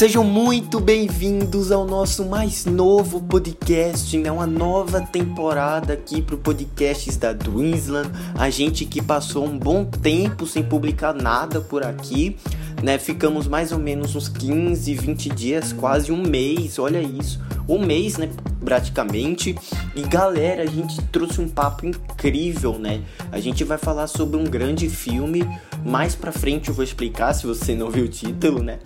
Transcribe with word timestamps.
Sejam 0.00 0.24
muito 0.24 0.80
bem-vindos 0.80 1.70
ao 1.70 1.84
nosso 1.84 2.24
mais 2.24 2.64
novo 2.64 3.20
podcast, 3.20 4.16
né? 4.16 4.32
Uma 4.32 4.46
nova 4.46 5.02
temporada 5.02 5.92
aqui 5.92 6.22
pro 6.22 6.38
podcasts 6.38 7.18
da 7.18 7.34
Dreamsland. 7.34 8.10
A 8.34 8.48
gente 8.48 8.86
que 8.86 9.02
passou 9.02 9.44
um 9.44 9.58
bom 9.58 9.84
tempo 9.84 10.46
sem 10.46 10.62
publicar 10.62 11.12
nada 11.12 11.60
por 11.60 11.84
aqui, 11.84 12.34
né? 12.82 12.96
Ficamos 12.96 13.46
mais 13.46 13.72
ou 13.72 13.78
menos 13.78 14.16
uns 14.16 14.26
15, 14.26 14.94
20 14.94 15.28
dias, 15.28 15.70
quase 15.74 16.10
um 16.10 16.22
mês, 16.22 16.78
olha 16.78 17.02
isso. 17.02 17.38
Um 17.68 17.84
mês, 17.84 18.16
né? 18.16 18.30
Praticamente. 18.64 19.54
E 19.94 20.00
galera, 20.00 20.62
a 20.62 20.66
gente 20.66 20.98
trouxe 21.12 21.42
um 21.42 21.48
papo 21.48 21.84
incrível, 21.84 22.78
né? 22.78 23.02
A 23.30 23.38
gente 23.38 23.64
vai 23.64 23.76
falar 23.76 24.06
sobre 24.06 24.38
um 24.38 24.44
grande 24.44 24.88
filme. 24.88 25.46
Mais 25.84 26.14
pra 26.14 26.32
frente 26.32 26.70
eu 26.70 26.74
vou 26.74 26.84
explicar, 26.84 27.34
se 27.34 27.46
você 27.46 27.74
não 27.74 27.90
viu 27.90 28.06
o 28.06 28.08
título, 28.08 28.62
né? 28.62 28.78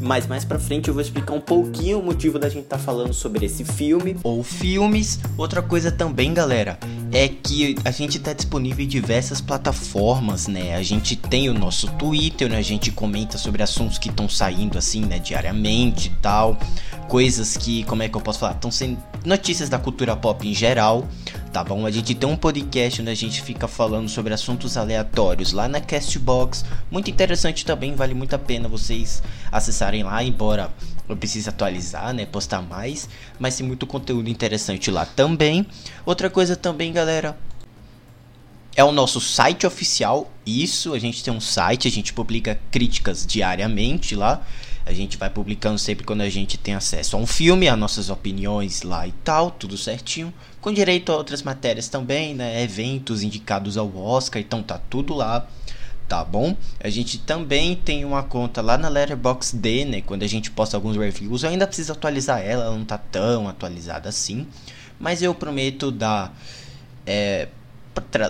Mas 0.00 0.26
mais 0.26 0.44
pra 0.44 0.58
frente 0.58 0.88
eu 0.88 0.94
vou 0.94 1.00
explicar 1.00 1.34
um 1.34 1.40
pouquinho 1.40 1.98
o 1.98 2.02
motivo 2.02 2.38
da 2.38 2.48
gente 2.48 2.64
estar 2.64 2.78
tá 2.78 2.82
falando 2.82 3.12
sobre 3.12 3.46
esse 3.46 3.64
filme. 3.64 4.16
Ou 4.22 4.42
filmes. 4.42 5.20
Outra 5.36 5.62
coisa 5.62 5.90
também, 5.90 6.32
galera, 6.34 6.78
é 7.12 7.28
que 7.28 7.76
a 7.84 7.90
gente 7.90 8.18
tá 8.18 8.32
disponível 8.32 8.84
em 8.84 8.88
diversas 8.88 9.40
plataformas, 9.40 10.46
né? 10.46 10.74
A 10.76 10.82
gente 10.82 11.16
tem 11.16 11.48
o 11.48 11.54
nosso 11.54 11.90
Twitter, 11.92 12.48
né? 12.48 12.58
A 12.58 12.62
gente 12.62 12.90
comenta 12.90 13.38
sobre 13.38 13.62
assuntos 13.62 13.98
que 13.98 14.08
estão 14.08 14.28
saindo 14.28 14.78
assim, 14.78 15.04
né? 15.04 15.18
Diariamente 15.18 16.08
e 16.08 16.22
tal. 16.22 16.58
Coisas 17.08 17.56
que, 17.56 17.82
como 17.84 18.02
é 18.02 18.08
que 18.08 18.16
eu 18.16 18.20
posso 18.20 18.38
falar? 18.38 18.52
Estão 18.52 18.70
sendo 18.70 18.98
notícias 19.24 19.68
da 19.68 19.78
cultura 19.78 20.16
pop 20.16 20.46
em 20.48 20.54
geral 20.54 21.06
tá 21.50 21.64
bom? 21.64 21.84
A 21.84 21.90
gente 21.90 22.14
tem 22.14 22.28
um 22.28 22.36
podcast 22.36 23.00
onde 23.00 23.10
a 23.10 23.14
gente 23.14 23.42
fica 23.42 23.66
falando 23.66 24.08
sobre 24.08 24.32
assuntos 24.32 24.76
aleatórios 24.76 25.52
lá 25.52 25.66
na 25.66 25.80
Castbox. 25.80 26.64
Muito 26.90 27.10
interessante 27.10 27.64
também, 27.64 27.94
vale 27.94 28.14
muito 28.14 28.34
a 28.34 28.38
pena 28.38 28.68
vocês 28.68 29.22
acessarem 29.50 29.69
lá, 30.02 30.22
embora 30.22 30.72
eu 31.08 31.16
precise 31.16 31.48
atualizar, 31.48 32.12
né? 32.14 32.24
Postar 32.24 32.62
mais, 32.62 33.08
mas 33.38 33.56
tem 33.56 33.66
muito 33.66 33.86
conteúdo 33.86 34.28
interessante 34.28 34.90
lá 34.90 35.04
também. 35.04 35.66
Outra 36.06 36.30
coisa 36.30 36.54
também, 36.56 36.92
galera, 36.92 37.36
é 38.76 38.84
o 38.84 38.92
nosso 38.92 39.20
site 39.20 39.66
oficial. 39.66 40.30
Isso, 40.46 40.94
a 40.94 40.98
gente 40.98 41.22
tem 41.22 41.32
um 41.32 41.40
site, 41.40 41.88
a 41.88 41.90
gente 41.90 42.12
publica 42.12 42.60
críticas 42.70 43.26
diariamente 43.26 44.14
lá. 44.14 44.42
A 44.86 44.92
gente 44.92 45.16
vai 45.16 45.28
publicando 45.28 45.78
sempre 45.78 46.04
quando 46.04 46.22
a 46.22 46.28
gente 46.28 46.56
tem 46.56 46.74
acesso 46.74 47.16
a 47.16 47.18
um 47.20 47.26
filme, 47.26 47.68
as 47.68 47.78
nossas 47.78 48.08
opiniões 48.08 48.82
lá 48.82 49.06
e 49.06 49.12
tal, 49.12 49.50
tudo 49.50 49.76
certinho. 49.76 50.32
Com 50.60 50.72
direito 50.72 51.12
a 51.12 51.16
outras 51.16 51.42
matérias 51.42 51.88
também, 51.88 52.34
né? 52.34 52.62
Eventos 52.62 53.22
indicados 53.22 53.76
ao 53.76 53.94
Oscar, 53.96 54.40
então 54.40 54.62
tá 54.62 54.78
tudo 54.78 55.14
lá 55.14 55.46
tá 56.10 56.24
bom? 56.24 56.56
A 56.82 56.90
gente 56.90 57.18
também 57.18 57.76
tem 57.76 58.04
uma 58.04 58.24
conta 58.24 58.60
lá 58.60 58.76
na 58.76 58.88
Letterboxd, 58.88 59.84
né? 59.84 60.00
Quando 60.00 60.24
a 60.24 60.26
gente 60.26 60.50
posta 60.50 60.76
alguns 60.76 60.96
reviews, 60.96 61.44
eu 61.44 61.50
ainda 61.50 61.68
preciso 61.68 61.92
atualizar 61.92 62.40
ela, 62.40 62.64
ela 62.64 62.76
não 62.76 62.84
tá 62.84 62.98
tão 62.98 63.48
atualizada 63.48 64.08
assim, 64.08 64.44
mas 64.98 65.22
eu 65.22 65.32
prometo 65.32 65.92
dar 65.92 66.36
é, 67.06 67.46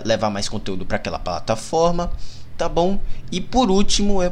levar 0.05 0.29
mais 0.29 0.47
conteúdo 0.47 0.85
para 0.85 0.97
aquela 0.97 1.17
plataforma, 1.17 2.11
tá 2.55 2.69
bom? 2.69 2.99
E 3.31 3.41
por 3.41 3.71
último, 3.71 4.21
eu 4.21 4.31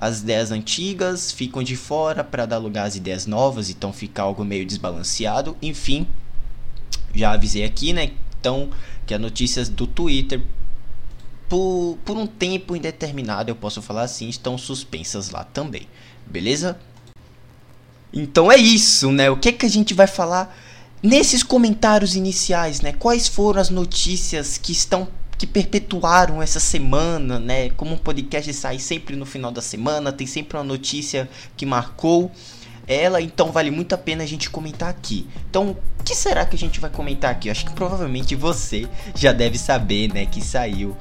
as 0.00 0.20
ideias 0.20 0.52
antigas 0.52 1.32
ficam 1.32 1.60
de 1.60 1.74
fora 1.74 2.22
para 2.22 2.46
dar 2.46 2.58
lugar 2.58 2.86
às 2.86 2.94
ideias 2.94 3.26
novas, 3.26 3.68
então 3.68 3.92
fica 3.92 4.22
algo 4.22 4.44
meio 4.44 4.64
desbalanceado. 4.64 5.56
Enfim, 5.60 6.06
já 7.12 7.32
avisei 7.32 7.64
aqui, 7.64 7.92
né? 7.92 8.12
Então, 8.38 8.70
que 9.04 9.12
as 9.12 9.20
notícias 9.20 9.68
do 9.68 9.88
Twitter, 9.88 10.40
por, 11.48 11.98
por 12.04 12.16
um 12.16 12.28
tempo 12.28 12.76
indeterminado, 12.76 13.50
eu 13.50 13.56
posso 13.56 13.82
falar 13.82 14.02
assim, 14.02 14.28
estão 14.28 14.56
suspensas 14.56 15.30
lá 15.30 15.42
também, 15.42 15.88
beleza? 16.24 16.78
Então 18.12 18.52
é 18.52 18.56
isso, 18.56 19.10
né? 19.10 19.28
O 19.28 19.36
que, 19.36 19.50
que 19.50 19.66
a 19.66 19.70
gente 19.70 19.94
vai 19.94 20.06
falar 20.06 20.56
nesses 21.02 21.42
comentários 21.42 22.14
iniciais, 22.14 22.80
né? 22.80 22.92
Quais 22.92 23.26
foram 23.26 23.60
as 23.60 23.68
notícias 23.68 24.58
que 24.58 24.70
estão 24.70 25.08
que 25.38 25.46
perpetuaram 25.46 26.42
essa 26.42 26.58
semana, 26.58 27.38
né? 27.38 27.70
Como 27.70 27.94
um 27.94 27.96
podcast 27.96 28.52
sai 28.52 28.80
sempre 28.80 29.14
no 29.14 29.24
final 29.24 29.52
da 29.52 29.62
semana, 29.62 30.12
tem 30.12 30.26
sempre 30.26 30.58
uma 30.58 30.64
notícia 30.64 31.30
que 31.56 31.64
marcou 31.64 32.30
ela, 32.88 33.20
então 33.20 33.52
vale 33.52 33.70
muito 33.70 33.94
a 33.94 33.98
pena 33.98 34.24
a 34.24 34.26
gente 34.26 34.50
comentar 34.50 34.88
aqui. 34.88 35.28
Então, 35.48 35.76
o 36.00 36.02
que 36.02 36.14
será 36.14 36.44
que 36.44 36.56
a 36.56 36.58
gente 36.58 36.80
vai 36.80 36.90
comentar 36.90 37.30
aqui? 37.30 37.48
Eu 37.48 37.52
acho 37.52 37.66
que 37.66 37.72
provavelmente 37.72 38.34
você 38.34 38.88
já 39.14 39.32
deve 39.32 39.58
saber, 39.58 40.12
né, 40.12 40.26
que 40.26 40.42
saiu 40.42 40.96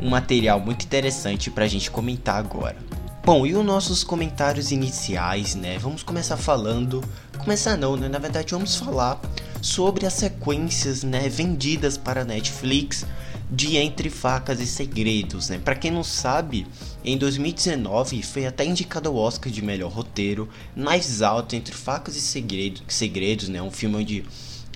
um 0.00 0.08
material 0.08 0.58
muito 0.58 0.84
interessante 0.84 1.50
pra 1.50 1.68
gente 1.68 1.90
comentar 1.90 2.36
agora. 2.36 2.76
Bom, 3.24 3.46
e 3.46 3.54
os 3.54 3.64
nossos 3.64 4.02
comentários 4.02 4.72
iniciais, 4.72 5.54
né? 5.54 5.78
Vamos 5.78 6.02
começar 6.02 6.38
falando, 6.38 7.04
começar 7.36 7.76
não, 7.76 7.94
né? 7.94 8.08
Na 8.08 8.18
verdade, 8.18 8.54
vamos 8.54 8.76
falar 8.76 9.20
sobre 9.60 10.06
as 10.06 10.14
sequências, 10.14 11.02
né, 11.02 11.28
vendidas 11.28 11.98
para 11.98 12.24
Netflix 12.24 13.04
de 13.50 13.76
Entre 13.76 14.10
Facas 14.10 14.60
e 14.60 14.66
Segredos, 14.66 15.48
né? 15.48 15.58
Para 15.58 15.74
quem 15.74 15.90
não 15.90 16.04
sabe, 16.04 16.66
em 17.04 17.16
2019 17.16 18.22
foi 18.22 18.46
até 18.46 18.64
indicado 18.64 19.08
ao 19.08 19.16
Oscar 19.16 19.50
de 19.50 19.62
melhor 19.62 19.90
roteiro, 19.90 20.48
mais 20.76 21.22
alto 21.22 21.56
Entre 21.56 21.74
Facas 21.74 22.14
e 22.16 22.20
Segredos, 22.20 22.82
Segredos, 22.88 23.48
né? 23.48 23.62
Um 23.62 23.70
filme 23.70 23.96
onde 23.96 24.24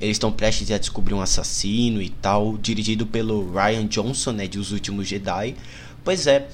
eles 0.00 0.16
estão 0.16 0.32
prestes 0.32 0.70
a 0.70 0.78
descobrir 0.78 1.14
um 1.14 1.20
assassino 1.20 2.02
e 2.02 2.08
tal, 2.08 2.56
dirigido 2.58 3.06
pelo 3.06 3.52
Ryan 3.52 3.86
Johnson, 3.86 4.32
né, 4.32 4.48
de 4.48 4.58
Os 4.58 4.72
Últimos 4.72 5.06
Jedi. 5.06 5.54
Pois 6.02 6.26
é, 6.26 6.48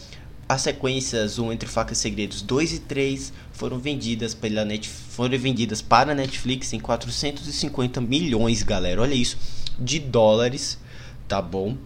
as 0.48 0.62
sequências 0.62 1.38
o 1.38 1.52
Entre 1.52 1.68
Facas 1.68 1.98
e 1.98 2.00
Segredos 2.00 2.42
2 2.42 2.72
e 2.74 2.78
3 2.80 3.32
foram 3.52 3.78
vendidas 3.78 4.34
pela 4.34 4.64
Net, 4.64 4.88
foram 4.88 5.38
vendidas 5.38 5.80
para 5.80 6.12
a 6.12 6.14
Netflix 6.14 6.72
em 6.72 6.80
450 6.80 8.00
milhões, 8.00 8.62
galera. 8.62 9.00
Olha 9.00 9.14
isso, 9.14 9.38
de 9.78 9.98
dólares, 9.98 10.78
tá 11.26 11.40
bom? 11.40 11.76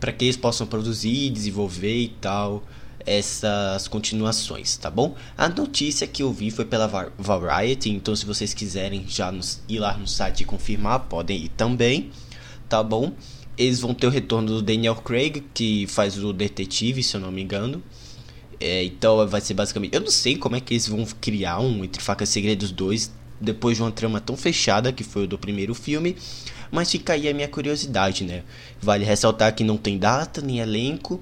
Para 0.00 0.12
que 0.12 0.24
eles 0.24 0.36
possam 0.36 0.66
produzir, 0.66 1.30
desenvolver 1.30 1.96
e 1.96 2.08
tal 2.08 2.64
essas 3.06 3.88
continuações, 3.88 4.76
tá 4.76 4.90
bom? 4.90 5.14
A 5.36 5.48
notícia 5.48 6.06
que 6.06 6.22
eu 6.22 6.32
vi 6.32 6.50
foi 6.50 6.64
pela 6.64 6.86
Variety, 7.18 7.90
então 7.90 8.14
se 8.14 8.26
vocês 8.26 8.52
quiserem 8.52 9.04
já 9.08 9.32
nos, 9.32 9.62
ir 9.68 9.78
lá 9.78 9.96
no 9.96 10.06
site 10.06 10.42
e 10.42 10.44
confirmar, 10.44 11.00
podem 11.00 11.44
ir 11.44 11.48
também, 11.48 12.10
tá 12.68 12.82
bom? 12.82 13.12
Eles 13.56 13.80
vão 13.80 13.94
ter 13.94 14.06
o 14.06 14.10
retorno 14.10 14.48
do 14.48 14.62
Daniel 14.62 14.96
Craig, 14.96 15.42
que 15.52 15.86
faz 15.86 16.22
o 16.22 16.32
detetive, 16.32 17.02
se 17.02 17.16
eu 17.16 17.20
não 17.20 17.30
me 17.30 17.42
engano. 17.42 17.82
É, 18.58 18.84
então 18.84 19.26
vai 19.26 19.40
ser 19.40 19.54
basicamente. 19.54 19.94
Eu 19.94 20.00
não 20.00 20.10
sei 20.10 20.36
como 20.36 20.56
é 20.56 20.60
que 20.60 20.74
eles 20.74 20.86
vão 20.86 21.04
criar 21.20 21.60
um 21.60 21.84
Entre 21.84 22.02
Facas 22.02 22.28
e 22.28 22.32
Segredos 22.32 22.70
2 22.70 23.10
depois 23.40 23.76
de 23.76 23.82
uma 23.82 23.90
trama 23.90 24.20
tão 24.20 24.36
fechada 24.36 24.92
que 24.92 25.02
foi 25.02 25.24
o 25.24 25.26
do 25.26 25.38
primeiro 25.38 25.74
filme. 25.74 26.16
Mas 26.70 26.90
fica 26.90 27.14
aí 27.14 27.28
a 27.28 27.34
minha 27.34 27.48
curiosidade, 27.48 28.24
né? 28.24 28.44
Vale 28.80 29.04
ressaltar 29.04 29.54
que 29.54 29.64
não 29.64 29.76
tem 29.76 29.98
data 29.98 30.40
nem 30.40 30.60
elenco, 30.60 31.20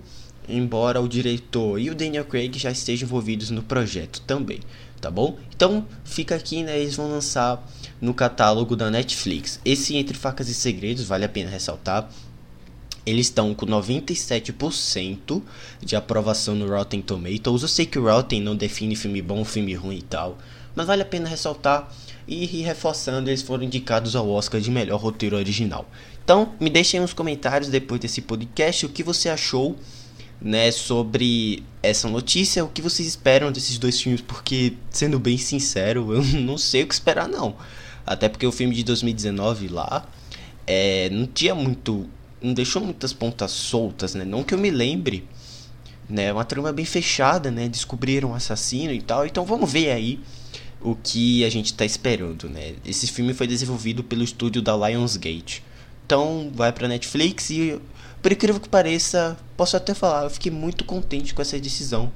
embora 0.48 1.00
o 1.00 1.08
diretor 1.08 1.78
e 1.78 1.90
o 1.90 1.94
Daniel 1.94 2.24
Craig 2.24 2.58
já 2.58 2.70
estejam 2.70 3.06
envolvidos 3.06 3.50
no 3.50 3.62
projeto 3.62 4.20
também, 4.26 4.60
tá 5.00 5.10
bom? 5.10 5.38
Então 5.54 5.86
fica 6.04 6.34
aqui, 6.34 6.62
né? 6.62 6.78
Eles 6.78 6.96
vão 6.96 7.10
lançar 7.10 7.66
no 8.00 8.12
catálogo 8.12 8.76
da 8.76 8.90
Netflix. 8.90 9.60
Esse 9.64 9.96
Entre 9.96 10.16
Facas 10.16 10.48
e 10.48 10.54
Segredos, 10.54 11.04
vale 11.04 11.24
a 11.24 11.28
pena 11.28 11.50
ressaltar, 11.50 12.10
eles 13.04 13.26
estão 13.26 13.54
com 13.54 13.64
97% 13.64 15.42
de 15.80 15.96
aprovação 15.96 16.54
no 16.54 16.68
Rotten 16.68 17.00
Tomatoes. 17.00 17.62
Eu 17.62 17.68
sei 17.68 17.86
que 17.86 17.98
o 17.98 18.04
Rotten 18.04 18.42
não 18.42 18.54
define 18.54 18.94
filme 18.94 19.22
bom, 19.22 19.44
filme 19.44 19.74
ruim 19.74 19.96
e 19.96 20.02
tal, 20.02 20.36
mas 20.74 20.86
vale 20.86 21.02
a 21.02 21.06
pena 21.06 21.28
ressaltar 21.28 21.90
e 22.28 22.44
reforçando, 22.62 23.30
eles 23.30 23.40
foram 23.40 23.64
indicados 23.64 24.14
ao 24.14 24.28
Oscar 24.28 24.60
de 24.60 24.70
melhor 24.70 25.00
roteiro 25.00 25.34
original. 25.34 25.88
Então, 26.22 26.52
me 26.60 26.68
deixem 26.68 27.00
nos 27.00 27.14
comentários 27.14 27.70
depois 27.70 27.98
desse 28.00 28.20
podcast 28.20 28.84
o 28.84 28.90
que 28.90 29.02
você 29.02 29.30
achou, 29.30 29.74
né, 30.40 30.70
sobre 30.70 31.64
essa 31.82 32.06
notícia, 32.06 32.62
o 32.62 32.68
que 32.68 32.82
vocês 32.82 33.08
esperam 33.08 33.50
desses 33.50 33.78
dois 33.78 34.00
filmes, 34.00 34.20
porque 34.20 34.74
sendo 34.90 35.18
bem 35.18 35.38
sincero, 35.38 36.12
eu 36.14 36.22
não 36.22 36.58
sei 36.58 36.82
o 36.82 36.86
que 36.86 36.92
esperar 36.92 37.26
não. 37.26 37.56
Até 38.06 38.28
porque 38.28 38.46
o 38.46 38.52
filme 38.52 38.74
de 38.74 38.84
2019 38.84 39.68
lá 39.68 40.06
é, 40.66 41.08
não 41.10 41.26
tinha 41.26 41.54
muito, 41.54 42.06
não 42.42 42.52
deixou 42.52 42.82
muitas 42.82 43.14
pontas 43.14 43.50
soltas, 43.50 44.14
né? 44.14 44.24
Não 44.24 44.42
que 44.42 44.52
eu 44.52 44.58
me 44.58 44.70
lembre, 44.70 45.26
né? 46.08 46.32
Uma 46.32 46.44
trama 46.44 46.72
bem 46.72 46.84
fechada, 46.84 47.50
né? 47.50 47.68
Descobriram 47.68 48.30
um 48.30 48.34
assassino 48.34 48.92
e 48.92 49.02
tal. 49.02 49.26
Então 49.26 49.44
vamos 49.44 49.70
ver 49.70 49.90
aí 49.90 50.20
o 50.80 50.94
que 50.94 51.44
a 51.44 51.50
gente 51.50 51.74
tá 51.74 51.84
esperando, 51.84 52.48
né? 52.48 52.74
Esse 52.84 53.06
filme 53.06 53.34
foi 53.34 53.46
desenvolvido 53.46 54.04
pelo 54.04 54.22
estúdio 54.22 54.62
da 54.62 54.76
Lionsgate. 54.76 55.62
Então, 56.06 56.50
vai 56.54 56.72
pra 56.72 56.88
Netflix 56.88 57.50
e, 57.50 57.80
por 58.22 58.32
incrível 58.32 58.60
que 58.60 58.68
pareça, 58.68 59.36
posso 59.56 59.76
até 59.76 59.92
falar, 59.92 60.24
eu 60.24 60.30
fiquei 60.30 60.50
muito 60.50 60.84
contente 60.84 61.34
com 61.34 61.42
essa 61.42 61.58
decisão. 61.58 62.10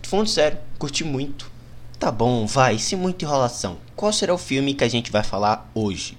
Tô 0.00 0.08
falando 0.08 0.28
sério, 0.28 0.58
curti 0.78 1.04
muito. 1.04 1.50
Tá 1.98 2.12
bom, 2.12 2.46
vai, 2.46 2.78
sem 2.78 2.96
muita 2.96 3.24
enrolação. 3.24 3.76
Qual 3.96 4.12
será 4.12 4.32
o 4.32 4.38
filme 4.38 4.72
que 4.72 4.84
a 4.84 4.88
gente 4.88 5.10
vai 5.10 5.22
falar 5.22 5.70
hoje? 5.74 6.16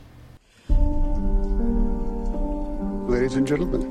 Ladies 3.08 3.36
and 3.36 3.48
gentlemen, 3.48 3.88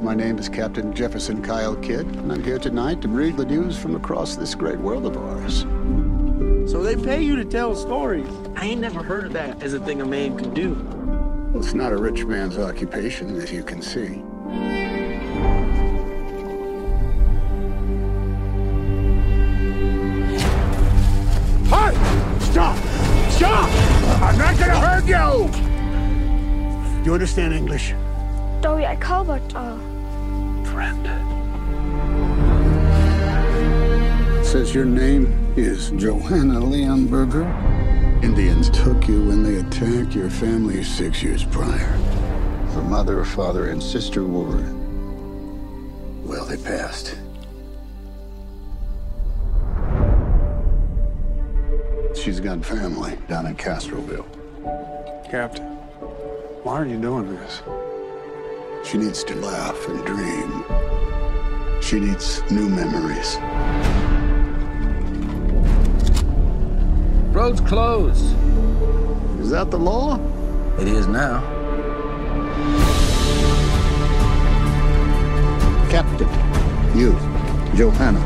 my 0.00 0.14
name 0.14 0.40
is 0.40 0.48
Captain 0.48 0.94
Jefferson 0.94 1.42
Kyle 1.42 1.76
Kidd, 1.76 2.06
and 2.20 2.32
I'm 2.32 2.42
here 2.42 2.58
tonight 2.58 3.02
to 3.02 3.08
read 3.08 3.36
the 3.36 3.44
news 3.44 3.76
from 3.76 3.96
across 3.96 4.34
this 4.34 4.54
great 4.54 4.78
world 4.78 5.04
of 5.04 5.18
ours. 5.18 5.66
So 6.78 6.84
they 6.84 6.94
pay 6.94 7.20
you 7.20 7.34
to 7.34 7.44
tell 7.44 7.74
stories. 7.74 8.28
I 8.54 8.66
ain't 8.66 8.80
never 8.80 9.02
heard 9.02 9.24
of 9.24 9.32
that 9.32 9.60
as 9.64 9.74
a 9.74 9.80
thing 9.80 10.00
a 10.00 10.06
man 10.06 10.38
could 10.38 10.54
do. 10.54 10.76
It's 11.56 11.74
not 11.74 11.90
a 11.90 11.96
rich 11.96 12.24
man's 12.24 12.56
occupation, 12.56 13.34
as 13.34 13.50
you 13.50 13.64
can 13.64 13.82
see. 13.82 14.22
Hey! 21.66 21.92
Stop! 22.46 22.76
Stop! 23.32 23.68
I'm 24.22 24.38
not 24.38 24.56
gonna 24.56 24.78
hurt 24.78 25.04
you! 25.04 25.50
You 27.04 27.12
understand 27.12 27.54
English? 27.54 27.92
Dog, 28.62 28.84
I 28.84 28.94
kan 28.94 29.26
godt 29.26 29.54
og... 29.56 29.80
Friend. 30.64 31.08
Says 34.46 34.72
your 34.72 34.84
name 34.84 35.47
is 35.58 35.90
Johanna 35.90 36.60
Leonberger. 36.60 37.44
Indians 38.22 38.70
took 38.70 39.08
you 39.08 39.24
when 39.24 39.42
they 39.42 39.56
attacked 39.56 40.14
your 40.14 40.30
family 40.30 40.84
six 40.84 41.20
years 41.20 41.42
prior. 41.42 41.98
Her 42.74 42.82
mother, 42.82 43.24
father, 43.24 43.70
and 43.70 43.82
sister 43.82 44.22
were. 44.22 44.62
Well, 46.22 46.44
they 46.44 46.58
passed. 46.58 47.16
She's 52.14 52.38
got 52.38 52.64
family 52.64 53.18
down 53.26 53.46
in 53.46 53.56
Castroville. 53.56 54.26
Captain, 55.28 55.66
why 56.62 56.74
are 56.74 56.86
you 56.86 57.00
doing 57.00 57.34
this? 57.34 57.62
She 58.84 58.96
needs 58.96 59.24
to 59.24 59.34
laugh 59.34 59.88
and 59.88 60.06
dream. 60.06 61.82
She 61.82 61.98
needs 61.98 62.48
new 62.48 62.68
memories. 62.68 63.38
Road's 67.38 67.60
closed. 67.60 68.34
Is 69.38 69.50
that 69.50 69.70
the 69.70 69.78
law? 69.78 70.18
It 70.80 70.88
is 70.88 71.06
now. 71.06 71.38
Captain, 75.88 76.28
you, 76.98 77.12
Johanna. 77.76 78.18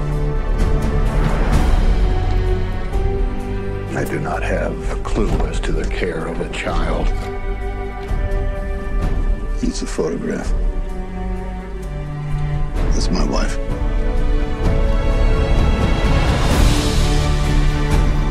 I 3.94 4.05
do 4.05 4.19
not 4.19 4.43
have 4.43 4.73
a 4.91 5.03
clue 5.03 5.29
as 5.47 5.61
to 5.61 5.73
the 5.73 5.85
care 5.91 6.26
of 6.29 6.41
a 6.41 6.49
child. 6.49 7.06
It's 9.62 9.82
a 9.82 9.87
photograph. 9.87 10.50
That's 12.94 13.11
my 13.11 13.26
wife. 13.26 13.58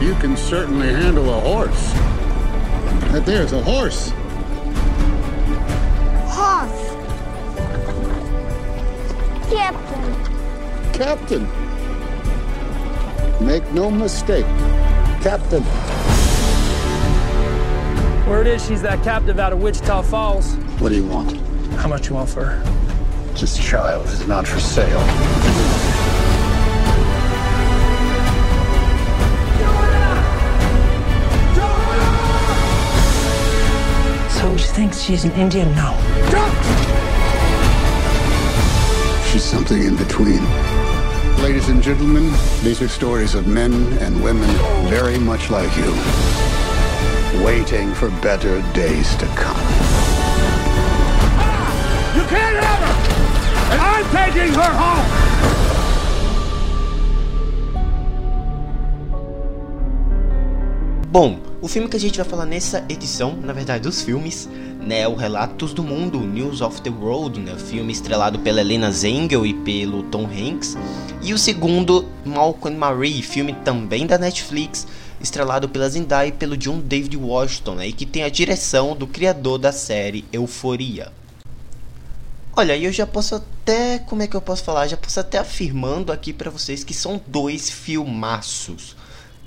You 0.01 0.15
can 0.15 0.35
certainly 0.35 0.87
handle 0.87 1.29
a 1.29 1.39
horse. 1.39 1.93
Right 3.13 3.23
there's 3.23 3.53
a 3.53 3.61
horse. 3.61 4.09
Horse! 6.25 6.95
Captain, 9.47 10.15
Captain. 10.91 11.43
Make 13.45 13.69
no 13.73 13.91
mistake. 13.91 14.45
Captain. 15.21 15.63
Word 18.27 18.47
is 18.47 18.65
she's 18.65 18.81
that 18.81 19.03
captive 19.03 19.39
out 19.39 19.53
of 19.53 19.61
Wichita 19.61 20.01
Falls. 20.01 20.55
What 20.79 20.89
do 20.89 20.95
you 20.95 21.05
want? 21.05 21.37
How 21.75 21.87
much 21.87 22.09
you 22.09 22.15
want 22.15 22.27
for 22.27 22.45
her? 22.45 23.33
This 23.33 23.55
child 23.55 24.07
is 24.07 24.27
not 24.27 24.47
for 24.47 24.59
sale. 24.59 25.70
She's 35.01 35.25
an 35.25 35.31
Indian 35.31 35.73
now. 35.73 35.97
She's 39.25 39.43
something 39.43 39.81
in 39.81 39.95
between. 39.95 40.43
Ladies 41.41 41.69
and 41.69 41.81
gentlemen, 41.81 42.31
these 42.61 42.81
are 42.83 42.87
stories 42.87 43.33
of 43.33 43.47
men 43.47 43.73
and 43.99 44.23
women 44.23 44.47
very 44.89 45.17
much 45.17 45.49
like 45.49 45.75
you, 45.75 45.91
waiting 47.43 47.93
for 47.95 48.09
better 48.21 48.61
days 48.73 49.15
to 49.15 49.25
come. 49.27 49.57
Ah! 51.39 52.15
You 52.15 52.23
can't 52.29 52.63
have 52.63 52.79
her! 52.85 52.95
And 53.73 53.81
I'm 53.81 54.05
taking 54.13 54.53
her 54.53 54.73
home! 54.81 55.31
Bom, 61.09 61.39
o 61.59 61.67
filme 61.67 61.89
que 61.89 61.97
a 61.97 61.99
gente 61.99 62.17
vai 62.17 62.25
falar 62.25 62.45
nessa 62.45 62.85
edição, 62.87 63.35
na 63.35 63.51
verdade 63.51 63.83
dos 63.83 64.01
filmes, 64.01 64.47
né, 64.81 65.07
o 65.07 65.15
Relatos 65.15 65.73
do 65.73 65.83
Mundo, 65.83 66.19
News 66.19 66.61
of 66.61 66.81
the 66.81 66.89
World, 66.89 67.39
né, 67.39 67.55
filme 67.57 67.93
estrelado 67.93 68.39
pela 68.39 68.61
Helena 68.61 68.91
Zengel 68.91 69.45
e 69.45 69.53
pelo 69.53 70.03
Tom 70.03 70.25
Hanks, 70.25 70.75
e 71.21 71.33
o 71.33 71.37
segundo, 71.37 72.09
Malcolm 72.25 72.77
Marie, 72.77 73.21
filme 73.21 73.53
também 73.63 74.07
da 74.07 74.17
Netflix, 74.17 74.87
estrelado 75.21 75.69
pela 75.69 75.87
Zendaya 75.87 76.29
e 76.29 76.31
pelo 76.31 76.57
John 76.57 76.79
David 76.79 77.15
Washington, 77.15 77.75
né, 77.75 77.87
e 77.87 77.93
que 77.93 78.05
tem 78.05 78.23
a 78.23 78.29
direção 78.29 78.95
do 78.95 79.05
criador 79.05 79.57
da 79.57 79.71
série 79.71 80.25
Euforia. 80.33 81.11
Olha, 82.53 82.77
eu 82.77 82.91
já 82.91 83.07
posso 83.07 83.35
até, 83.35 83.99
como 83.99 84.23
é 84.23 84.27
que 84.27 84.35
eu 84.35 84.41
posso 84.41 84.63
falar? 84.63 84.85
Já 84.87 84.97
posso 84.97 85.19
até 85.19 85.37
afirmando 85.37 86.11
aqui 86.11 86.33
pra 86.33 86.51
vocês 86.51 86.83
que 86.83 86.93
são 86.93 87.21
dois 87.25 87.69
filmaços, 87.69 88.95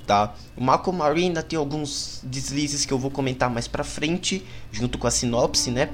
tá? 0.05 0.33
O 0.55 0.63
Malcolm 0.63 0.97
Marie 0.97 1.25
ainda 1.25 1.43
tem 1.43 1.57
alguns 1.57 2.21
deslizes 2.23 2.85
que 2.85 2.93
eu 2.93 2.99
vou 2.99 3.11
comentar 3.11 3.49
mais 3.49 3.67
pra 3.67 3.83
frente, 3.83 4.45
junto 4.71 4.97
com 4.97 5.07
a 5.07 5.11
sinopse, 5.11 5.71
né? 5.71 5.89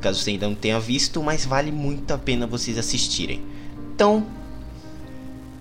Caso 0.00 0.20
você 0.20 0.30
ainda 0.30 0.46
não 0.46 0.54
tenha 0.54 0.78
visto, 0.78 1.22
mas 1.22 1.44
vale 1.44 1.72
muito 1.72 2.12
a 2.12 2.18
pena 2.18 2.46
vocês 2.46 2.76
assistirem. 2.76 3.42
Então, 3.94 4.26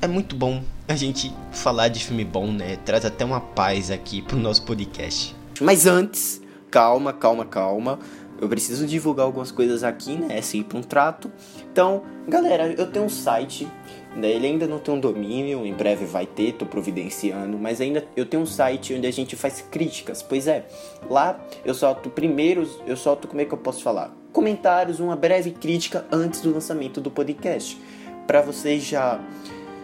é 0.01 0.07
muito 0.07 0.35
bom 0.35 0.61
a 0.87 0.95
gente 0.95 1.33
falar 1.51 1.87
de 1.87 2.03
filme 2.03 2.25
bom, 2.25 2.51
né? 2.51 2.75
Traz 2.85 3.05
até 3.05 3.23
uma 3.23 3.39
paz 3.39 3.89
aqui 3.89 4.21
pro 4.21 4.37
nosso 4.37 4.63
podcast. 4.63 5.33
Mas 5.61 5.85
antes, 5.85 6.41
calma, 6.69 7.13
calma, 7.13 7.45
calma. 7.45 7.99
Eu 8.43 8.49
preciso 8.49 8.85
divulgar 8.85 9.25
algumas 9.25 9.51
coisas 9.51 9.85
aqui, 9.85 10.17
né? 10.17 10.37
É 10.37 10.41
sempre 10.41 10.77
um 10.77 10.81
trato. 10.81 11.31
Então, 11.71 12.03
galera, 12.27 12.73
eu 12.73 12.91
tenho 12.91 13.05
um 13.05 13.09
site. 13.09 13.65
Né? 14.13 14.31
Ele 14.31 14.45
ainda 14.45 14.67
não 14.67 14.79
tem 14.79 14.93
um 14.93 14.99
domínio, 14.99 15.65
em 15.65 15.73
breve 15.73 16.05
vai 16.05 16.25
ter, 16.25 16.51
tô 16.51 16.65
providenciando, 16.65 17.57
mas 17.57 17.79
ainda 17.79 18.05
eu 18.17 18.25
tenho 18.25 18.43
um 18.43 18.45
site 18.45 18.93
onde 18.93 19.07
a 19.07 19.11
gente 19.11 19.37
faz 19.37 19.65
críticas. 19.71 20.21
Pois 20.21 20.45
é, 20.45 20.65
lá 21.09 21.39
eu 21.63 21.73
solto 21.73 22.09
primeiros, 22.09 22.77
eu 22.85 22.97
solto 22.97 23.29
como 23.29 23.39
é 23.39 23.45
que 23.45 23.53
eu 23.53 23.57
posso 23.57 23.81
falar? 23.81 24.13
Comentários, 24.33 24.99
uma 24.99 25.15
breve 25.15 25.51
crítica 25.51 26.05
antes 26.11 26.41
do 26.41 26.51
lançamento 26.51 26.99
do 26.99 27.09
podcast, 27.09 27.81
para 28.27 28.41
vocês 28.41 28.83
já 28.83 29.21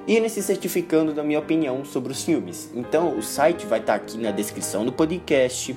irem 0.06 0.28
se 0.28 0.44
certificando 0.44 1.14
da 1.14 1.24
minha 1.24 1.40
opinião 1.40 1.86
sobre 1.86 2.12
os 2.12 2.24
filmes. 2.24 2.70
Então, 2.76 3.18
o 3.18 3.24
site 3.24 3.66
vai 3.66 3.80
estar 3.80 3.96
aqui 3.96 4.18
na 4.18 4.32
descrição 4.32 4.84
do 4.84 4.92
podcast 4.92 5.76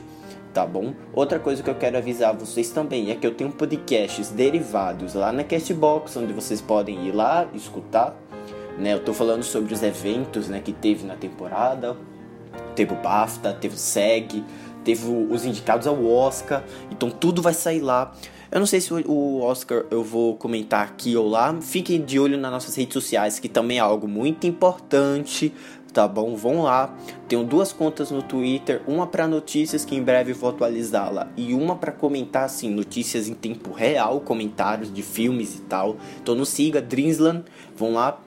tá 0.52 0.66
bom? 0.66 0.94
Outra 1.12 1.38
coisa 1.38 1.62
que 1.62 1.70
eu 1.70 1.74
quero 1.74 1.96
avisar 1.96 2.36
vocês 2.36 2.70
também 2.70 3.10
é 3.10 3.14
que 3.14 3.26
eu 3.26 3.34
tenho 3.34 3.50
podcasts 3.50 4.30
derivados 4.30 5.14
lá 5.14 5.32
na 5.32 5.42
Castbox, 5.44 6.16
onde 6.16 6.32
vocês 6.32 6.60
podem 6.60 7.06
ir 7.06 7.12
lá 7.12 7.46
escutar, 7.54 8.16
né? 8.78 8.92
Eu 8.94 9.00
tô 9.00 9.12
falando 9.12 9.42
sobre 9.42 9.72
os 9.72 9.82
eventos, 9.82 10.48
né, 10.48 10.60
que 10.60 10.72
teve 10.72 11.06
na 11.06 11.16
temporada. 11.16 11.96
Teve 12.74 12.92
o 12.92 12.96
BAFTA, 12.96 13.52
teve 13.54 13.74
o 13.74 13.78
SEG, 13.78 14.44
teve 14.84 15.06
os 15.06 15.44
indicados 15.44 15.86
ao 15.86 16.04
Oscar, 16.04 16.62
então 16.90 17.10
tudo 17.10 17.40
vai 17.40 17.54
sair 17.54 17.80
lá. 17.80 18.12
Eu 18.50 18.58
não 18.58 18.66
sei 18.66 18.82
se 18.82 18.92
o 18.92 19.40
Oscar 19.40 19.86
eu 19.90 20.04
vou 20.04 20.36
comentar 20.36 20.84
aqui 20.84 21.16
ou 21.16 21.26
lá. 21.26 21.56
Fiquem 21.62 22.04
de 22.04 22.20
olho 22.20 22.36
nas 22.36 22.52
nossas 22.52 22.74
redes 22.74 22.92
sociais, 22.92 23.38
que 23.38 23.48
também 23.48 23.78
é 23.78 23.80
algo 23.80 24.06
muito 24.06 24.46
importante 24.46 25.54
tá 25.92 26.08
bom? 26.08 26.34
Vão 26.34 26.62
lá. 26.62 26.94
Tenho 27.28 27.44
duas 27.44 27.72
contas 27.72 28.10
no 28.10 28.22
Twitter, 28.22 28.82
uma 28.86 29.06
para 29.06 29.26
notícias 29.26 29.84
que 29.84 29.94
em 29.94 30.02
breve 30.02 30.32
vou 30.32 30.50
atualizá-la 30.50 31.28
e 31.36 31.54
uma 31.54 31.76
para 31.76 31.92
comentar 31.92 32.44
assim 32.44 32.70
notícias 32.70 33.28
em 33.28 33.34
tempo 33.34 33.72
real, 33.72 34.20
comentários 34.20 34.92
de 34.92 35.02
filmes 35.02 35.56
e 35.56 35.60
tal. 35.62 35.96
Então 36.20 36.34
não 36.34 36.44
siga 36.44 36.80
Drinsland, 36.80 37.44
vão 37.76 37.94
lá. 37.94 38.18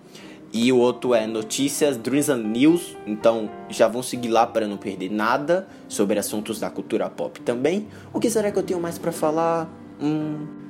E 0.54 0.72
o 0.72 0.78
outro 0.78 1.14
é 1.14 1.28
Notícias 1.28 1.98
Dreams 1.98 2.30
and 2.30 2.44
News. 2.44 2.96
Então 3.06 3.50
já 3.70 3.90
vão 3.90 4.02
seguir 4.02 4.30
lá 4.30 4.48
para 4.48 4.66
não 4.68 4.78
perder 4.78 5.12
nada 5.12 5.68
sobre 5.90 6.18
assuntos 6.18 6.60
da 6.60 6.70
cultura 6.70 7.10
pop 7.10 7.42
também. 7.42 7.88
O 8.14 8.22
que 8.22 8.30
será 8.30 8.50
que 8.52 8.58
eu 8.58 8.64
tenho 8.64 8.80
mais 8.80 8.98
para 8.98 9.12
falar? 9.12 9.70
Hum, 10.02 10.65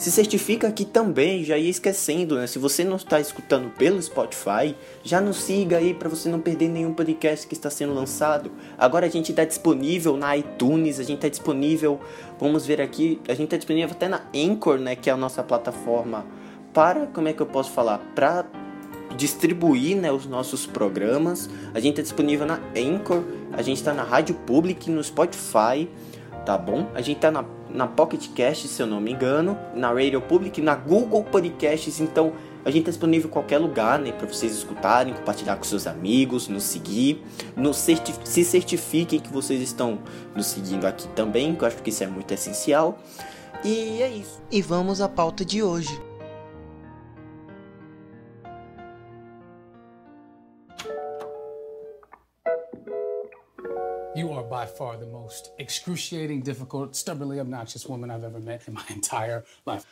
se 0.00 0.10
certifica 0.10 0.66
aqui 0.66 0.86
também, 0.86 1.44
já 1.44 1.58
ia 1.58 1.68
esquecendo, 1.68 2.36
né? 2.36 2.46
Se 2.46 2.58
você 2.58 2.82
não 2.82 2.96
está 2.96 3.20
escutando 3.20 3.68
pelo 3.68 4.00
Spotify, 4.00 4.74
já 5.04 5.20
nos 5.20 5.36
siga 5.36 5.76
aí 5.76 5.92
para 5.92 6.08
você 6.08 6.26
não 6.30 6.40
perder 6.40 6.70
nenhum 6.70 6.94
podcast 6.94 7.46
que 7.46 7.52
está 7.52 7.68
sendo 7.68 7.92
lançado. 7.92 8.50
Agora 8.78 9.04
a 9.04 9.10
gente 9.10 9.30
está 9.30 9.44
disponível 9.44 10.16
na 10.16 10.34
iTunes, 10.38 10.98
a 10.98 11.02
gente 11.02 11.16
está 11.16 11.28
disponível, 11.28 12.00
vamos 12.38 12.64
ver 12.64 12.80
aqui, 12.80 13.20
a 13.28 13.34
gente 13.34 13.44
está 13.44 13.58
disponível 13.58 13.90
até 13.90 14.08
na 14.08 14.22
Anchor, 14.34 14.78
né? 14.78 14.96
Que 14.96 15.10
é 15.10 15.12
a 15.12 15.18
nossa 15.18 15.42
plataforma 15.42 16.24
para, 16.72 17.06
como 17.08 17.28
é 17.28 17.34
que 17.34 17.42
eu 17.42 17.46
posso 17.46 17.70
falar? 17.70 17.98
Para 18.14 18.46
distribuir 19.18 19.98
né, 19.98 20.10
os 20.10 20.24
nossos 20.24 20.64
programas. 20.64 21.50
A 21.74 21.78
gente 21.78 22.00
está 22.00 22.02
disponível 22.02 22.46
na 22.46 22.58
Anchor, 22.74 23.22
a 23.52 23.60
gente 23.60 23.76
está 23.76 23.92
na 23.92 24.02
Rádio 24.02 24.34
Public, 24.46 24.90
no 24.90 25.04
Spotify 25.04 25.86
tá 26.44 26.56
bom? 26.56 26.88
A 26.94 27.00
gente 27.00 27.20
tá 27.20 27.30
na, 27.30 27.44
na 27.72 27.86
Pocket 27.86 28.28
Cast, 28.34 28.68
se 28.68 28.82
eu 28.82 28.86
não 28.86 29.00
me 29.00 29.12
engano, 29.12 29.56
na 29.74 29.92
Radio 29.92 30.20
Public, 30.20 30.60
na 30.60 30.74
Google 30.74 31.24
Podcasts, 31.24 32.00
então 32.00 32.32
a 32.64 32.70
gente 32.70 32.84
tá 32.84 32.90
disponível 32.90 33.28
em 33.28 33.32
qualquer 33.32 33.58
lugar, 33.58 33.98
né, 33.98 34.12
para 34.12 34.26
vocês 34.26 34.52
escutarem, 34.52 35.14
compartilhar 35.14 35.56
com 35.56 35.64
seus 35.64 35.86
amigos, 35.86 36.48
nos 36.48 36.64
seguir, 36.64 37.22
nos 37.56 37.76
certif 37.76 38.18
se 38.24 38.44
certifiquem 38.44 39.18
que 39.18 39.32
vocês 39.32 39.60
estão 39.62 39.98
nos 40.34 40.46
seguindo 40.46 40.86
aqui 40.86 41.08
também, 41.08 41.54
que 41.54 41.64
eu 41.64 41.68
acho 41.68 41.82
que 41.82 41.90
isso 41.90 42.04
é 42.04 42.06
muito 42.06 42.32
essencial. 42.32 42.98
E 43.64 44.02
é 44.02 44.08
isso. 44.10 44.40
E 44.50 44.60
vamos 44.62 45.00
à 45.00 45.08
pauta 45.08 45.44
de 45.44 45.62
hoje. 45.62 46.09
You 54.16 54.32
are 54.32 54.42
by 54.42 54.66
far 54.66 54.96
the 54.96 55.06
most 55.06 55.52
excruciating, 55.58 56.40
difficult, 56.40 56.96
stubbornly 56.96 57.38
obnoxious 57.38 57.86
woman 57.86 58.10
I've 58.10 58.24
ever 58.24 58.40
met 58.40 58.66
in 58.66 58.74
my 58.74 58.82
entire 58.88 59.44
life. 59.66 59.86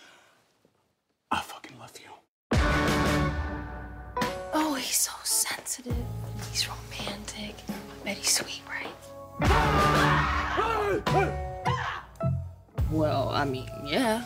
I 1.30 1.40
fucking 1.40 1.78
love 1.78 1.92
you. 2.02 2.10
Oh, 4.52 4.74
he's 4.74 4.96
so 4.96 5.12
sensitive. 5.22 5.94
He's 6.50 6.68
romantic. 6.68 7.54
I 7.68 8.04
bet 8.04 8.16
he's 8.16 8.30
sweet, 8.30 8.62
right? 8.68 8.86
Well, 12.90 13.28
I 13.28 13.44
mean, 13.44 13.68
yeah. 13.84 14.22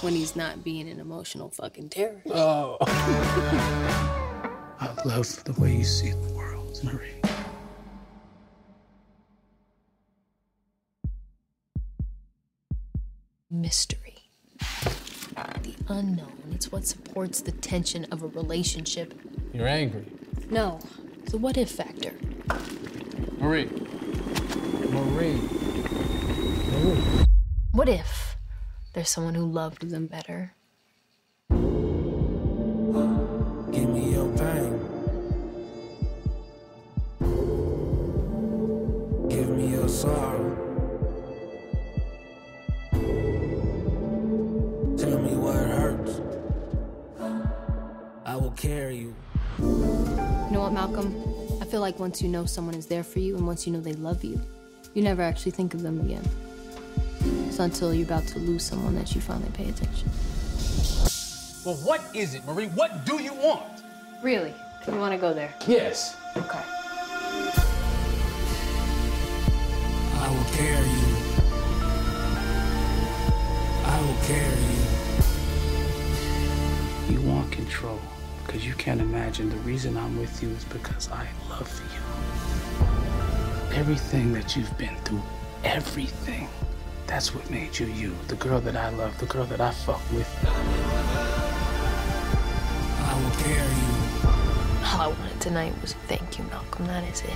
When 0.00 0.14
he's 0.14 0.34
not 0.34 0.64
being 0.64 0.88
an 0.88 0.98
emotional 0.98 1.50
fucking 1.50 1.90
terrorist. 1.90 2.26
Oh. 2.26 2.78
I 4.80 4.94
love 5.04 5.44
the 5.44 5.52
way 5.60 5.76
you 5.76 5.84
see 5.84 6.10
the 6.10 6.32
world, 6.34 6.80
Marie. 6.82 7.17
What 16.70 16.86
supports 16.86 17.40
the 17.40 17.52
tension 17.52 18.04
of 18.12 18.22
a 18.22 18.26
relationship. 18.28 19.14
You're 19.54 19.66
angry. 19.66 20.04
No, 20.50 20.80
it's 21.22 21.32
a 21.32 21.38
what 21.38 21.56
if 21.56 21.70
factor. 21.70 22.12
Marie. 23.38 23.70
Marie. 24.90 25.40
Marie. 26.72 27.24
What 27.72 27.88
if 27.88 28.36
there's 28.92 29.08
someone 29.08 29.34
who 29.34 29.46
loved 29.46 29.88
them 29.88 30.06
better? 30.06 30.52
What, 50.70 50.92
Malcolm? 50.92 51.14
I 51.62 51.64
feel 51.64 51.80
like 51.80 51.98
once 51.98 52.20
you 52.20 52.28
know 52.28 52.44
someone 52.44 52.74
is 52.74 52.86
there 52.86 53.02
for 53.02 53.20
you 53.20 53.36
and 53.36 53.46
once 53.46 53.66
you 53.66 53.72
know 53.72 53.80
they 53.80 53.94
love 53.94 54.22
you, 54.22 54.38
you 54.94 55.02
never 55.02 55.22
actually 55.22 55.52
think 55.52 55.72
of 55.72 55.82
them 55.82 56.00
again. 56.00 56.22
It's 57.46 57.58
until 57.58 57.94
you're 57.94 58.06
about 58.06 58.26
to 58.28 58.38
lose 58.38 58.64
someone 58.64 58.94
that 58.96 59.14
you 59.14 59.20
finally 59.20 59.50
pay 59.50 59.68
attention. 59.68 60.10
Well, 61.64 61.76
what 61.76 62.02
is 62.14 62.34
it, 62.34 62.44
Marie? 62.44 62.66
What 62.66 63.06
do 63.06 63.22
you 63.22 63.32
want? 63.34 63.82
Really? 64.22 64.52
You 64.86 64.96
want 64.96 65.12
to 65.12 65.18
go 65.18 65.32
there? 65.32 65.54
Yes. 65.66 66.16
Okay. 66.36 66.62
I 70.20 70.28
will 70.28 70.44
carry 70.52 70.88
you. 70.88 71.16
I 73.84 74.00
will 74.00 74.18
carry 74.26 74.62
you. 77.14 77.22
You 77.22 77.22
want 77.28 77.50
control 77.52 78.00
because 78.48 78.66
you 78.66 78.72
can't 78.74 79.00
imagine 79.02 79.50
the 79.50 79.56
reason 79.56 79.94
I'm 79.98 80.18
with 80.18 80.42
you 80.42 80.48
is 80.48 80.64
because 80.64 81.10
I 81.12 81.28
love 81.50 81.70
you. 81.92 83.76
Everything 83.76 84.32
that 84.32 84.56
you've 84.56 84.76
been 84.78 84.96
through, 85.04 85.22
everything. 85.64 86.48
That's 87.06 87.34
what 87.34 87.50
made 87.50 87.78
you 87.78 87.88
you. 87.88 88.16
The 88.28 88.36
girl 88.36 88.58
that 88.62 88.74
I 88.74 88.88
love, 88.88 89.18
the 89.18 89.26
girl 89.26 89.44
that 89.44 89.60
I 89.60 89.70
fuck 89.70 90.00
with. 90.12 90.26
I 93.04 93.20
will 93.22 93.36
carry 93.42 93.76
you. 93.84 93.96
All 94.86 95.02
I 95.02 95.08
wanted 95.08 95.40
tonight 95.42 95.74
was 95.82 95.92
thank 96.06 96.38
you, 96.38 96.44
Malcolm. 96.44 96.86
That 96.86 97.04
is 97.04 97.20
it. 97.20 97.28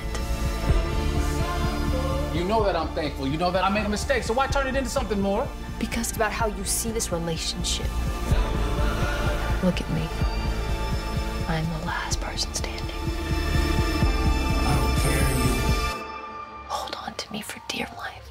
You 2.34 2.44
know 2.44 2.64
that 2.64 2.74
I'm 2.74 2.88
thankful. 2.94 3.28
You 3.28 3.36
know 3.36 3.50
that 3.50 3.62
I 3.62 3.68
made 3.68 3.84
a 3.84 3.90
mistake, 3.90 4.22
so 4.22 4.32
why 4.32 4.46
turn 4.46 4.66
it 4.66 4.76
into 4.76 4.88
something 4.88 5.20
more? 5.20 5.46
Because 5.78 6.08
it's 6.08 6.16
about 6.16 6.32
how 6.32 6.46
you 6.46 6.64
see 6.64 6.90
this 6.90 7.12
relationship. 7.12 7.86
Look 9.62 9.78
at 9.82 9.90
me. 9.90 10.08
I'm 11.52 11.66
the 11.66 11.84
last 11.84 12.18
person 12.18 12.48
standing. 12.54 12.80
I 14.64 14.74
will 14.80 14.96
carry 15.02 15.36
you. 15.36 15.52
Hold 16.68 16.96
on 17.06 17.12
to 17.12 17.30
me 17.30 17.42
for 17.42 17.60
dear 17.68 17.88
life. 17.98 18.22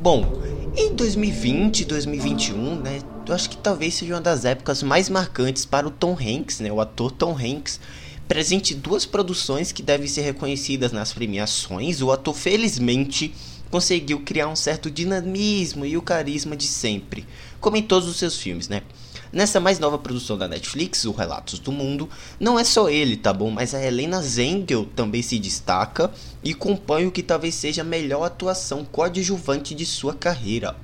Bom, 0.00 0.40
em 0.76 0.94
2020 0.94 1.80
e 1.80 1.84
2021, 1.86 2.76
né, 2.76 3.00
eu 3.26 3.34
acho 3.34 3.50
que 3.50 3.56
talvez 3.56 3.94
seja 3.94 4.14
uma 4.14 4.20
das 4.20 4.44
épocas 4.44 4.80
mais 4.84 5.08
marcantes 5.08 5.64
para 5.64 5.88
o 5.88 5.90
Tom 5.90 6.16
Hanks, 6.16 6.60
né, 6.60 6.70
o 6.70 6.80
ator 6.80 7.10
Tom 7.10 7.36
Hanks, 7.36 7.80
presente 8.28 8.74
em 8.74 8.78
duas 8.78 9.04
produções 9.04 9.72
que 9.72 9.82
devem 9.82 10.06
ser 10.06 10.20
reconhecidas 10.20 10.92
nas 10.92 11.12
premiações. 11.12 12.00
O 12.00 12.12
ator, 12.12 12.32
felizmente, 12.32 13.34
conseguiu 13.72 14.20
criar 14.20 14.46
um 14.46 14.54
certo 14.54 14.88
dinamismo 14.88 15.84
e 15.84 15.96
o 15.96 16.02
carisma 16.02 16.56
de 16.56 16.68
sempre, 16.68 17.26
como 17.60 17.76
em 17.76 17.82
todos 17.82 18.08
os 18.08 18.16
seus 18.16 18.36
filmes, 18.36 18.68
né? 18.68 18.82
Nessa 19.32 19.60
mais 19.60 19.78
nova 19.78 19.96
produção 19.96 20.36
da 20.36 20.48
Netflix, 20.48 21.04
o 21.04 21.12
Relatos 21.12 21.60
do 21.60 21.70
Mundo, 21.70 22.08
não 22.40 22.58
é 22.58 22.64
só 22.64 22.90
ele, 22.90 23.16
tá 23.16 23.32
bom? 23.32 23.48
Mas 23.48 23.74
a 23.74 23.80
Helena 23.80 24.20
Zengel 24.20 24.86
também 24.96 25.22
se 25.22 25.38
destaca 25.38 26.10
e 26.42 26.52
compõe 26.52 27.06
o 27.06 27.12
que 27.12 27.22
talvez 27.22 27.54
seja 27.54 27.82
a 27.82 27.84
melhor 27.84 28.24
atuação 28.24 28.84
coadjuvante 28.84 29.72
de 29.72 29.86
sua 29.86 30.14
carreira. 30.14 30.74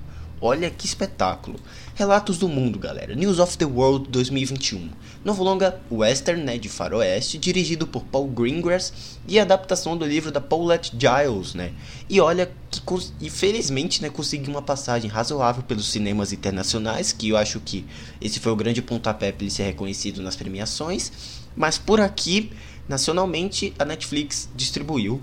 Olha 0.48 0.70
que 0.70 0.86
espetáculo! 0.86 1.58
Relatos 1.96 2.38
do 2.38 2.48
Mundo, 2.48 2.78
galera. 2.78 3.16
News 3.16 3.40
of 3.40 3.58
the 3.58 3.64
World 3.64 4.08
2021. 4.10 4.90
Novo 5.24 5.42
longa 5.42 5.80
western 5.90 6.40
né, 6.40 6.56
de 6.56 6.68
faroeste, 6.68 7.36
dirigido 7.36 7.84
por 7.84 8.04
Paul 8.04 8.28
Greengrass 8.28 8.92
e 9.26 9.40
adaptação 9.40 9.96
do 9.96 10.06
livro 10.06 10.30
da 10.30 10.40
Paulette 10.40 10.92
Giles, 10.96 11.54
né? 11.54 11.72
E 12.08 12.20
olha 12.20 12.48
que 12.70 12.80
e 13.20 13.28
felizmente, 13.28 14.00
né, 14.00 14.08
conseguiu 14.08 14.50
uma 14.50 14.62
passagem 14.62 15.10
razoável 15.10 15.64
pelos 15.64 15.90
cinemas 15.90 16.32
internacionais, 16.32 17.10
que 17.10 17.30
eu 17.30 17.36
acho 17.36 17.58
que 17.58 17.84
esse 18.20 18.38
foi 18.38 18.52
o 18.52 18.56
grande 18.56 18.80
pontapé 18.80 19.32
para 19.32 19.42
ele 19.42 19.50
ser 19.50 19.64
reconhecido 19.64 20.22
nas 20.22 20.36
premiações. 20.36 21.10
Mas 21.56 21.76
por 21.76 22.00
aqui, 22.00 22.52
nacionalmente, 22.88 23.74
a 23.80 23.84
Netflix 23.84 24.48
distribuiu, 24.54 25.20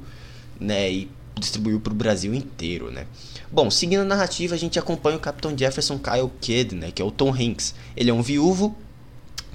né, 0.60 0.92
e 0.92 1.10
distribuiu 1.40 1.80
para 1.80 1.94
o 1.94 1.96
Brasil 1.96 2.34
inteiro, 2.34 2.92
né? 2.92 3.06
Bom, 3.52 3.70
seguindo 3.70 4.02
a 4.02 4.06
narrativa, 4.06 4.56
a 4.56 4.58
gente 4.58 4.80
acompanha 4.80 5.18
o 5.18 5.20
Capitão 5.20 5.56
Jefferson 5.58 6.00
Kyle 6.00 6.32
Kidd, 6.42 6.76
né, 6.76 6.92
que 6.92 7.02
é 7.02 7.06
o 7.06 7.12
Tom 7.12 7.30
Hanks. 7.34 7.76
Ele 7.96 8.10
é 8.10 8.14
um 8.14 8.22
viúvo 8.22 8.76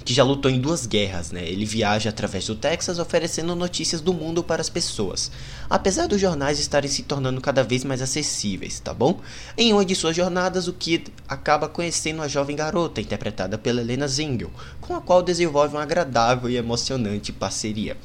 que 0.05 0.13
já 0.13 0.23
lutou 0.23 0.49
em 0.49 0.59
duas 0.59 0.87
guerras, 0.87 1.31
né? 1.31 1.47
Ele 1.47 1.65
viaja 1.65 2.09
através 2.09 2.47
do 2.47 2.55
Texas 2.55 2.97
oferecendo 2.97 3.55
notícias 3.55 4.01
do 4.01 4.13
mundo 4.13 4.43
para 4.43 4.61
as 4.61 4.69
pessoas. 4.69 5.29
Apesar 5.69 6.07
dos 6.07 6.19
jornais 6.19 6.59
estarem 6.59 6.89
se 6.89 7.03
tornando 7.03 7.39
cada 7.41 7.63
vez 7.63 7.83
mais 7.83 8.01
acessíveis, 8.01 8.79
tá 8.79 8.93
bom? 8.93 9.19
Em 9.57 9.71
uma 9.71 9.85
de 9.85 9.95
suas 9.95 10.15
jornadas, 10.15 10.67
o 10.67 10.73
Kid 10.73 11.13
acaba 11.27 11.69
conhecendo 11.69 12.19
uma 12.19 12.29
jovem 12.29 12.55
garota 12.55 13.01
interpretada 13.01 13.57
pela 13.57 13.81
Helena 13.81 14.07
Zengel, 14.07 14.49
com 14.81 14.95
a 14.95 15.01
qual 15.01 15.21
desenvolve 15.21 15.75
uma 15.75 15.83
agradável 15.83 16.49
e 16.49 16.57
emocionante 16.57 17.31
parceria. 17.31 17.95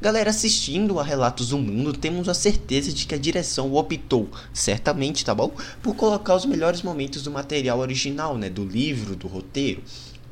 Galera, 0.00 0.30
assistindo 0.30 0.98
a 0.98 1.02
Relatos 1.02 1.48
do 1.50 1.58
Mundo, 1.58 1.92
temos 1.92 2.28
a 2.28 2.34
certeza 2.34 2.92
de 2.92 3.06
que 3.06 3.14
a 3.14 3.18
direção 3.18 3.72
optou, 3.74 4.28
certamente, 4.52 5.24
tá 5.24 5.34
bom? 5.34 5.52
Por 5.82 5.94
colocar 5.94 6.34
os 6.34 6.44
melhores 6.44 6.82
momentos 6.82 7.22
do 7.22 7.30
material 7.30 7.78
original, 7.78 8.36
né? 8.36 8.50
Do 8.50 8.64
livro, 8.64 9.16
do 9.16 9.28
roteiro. 9.28 9.82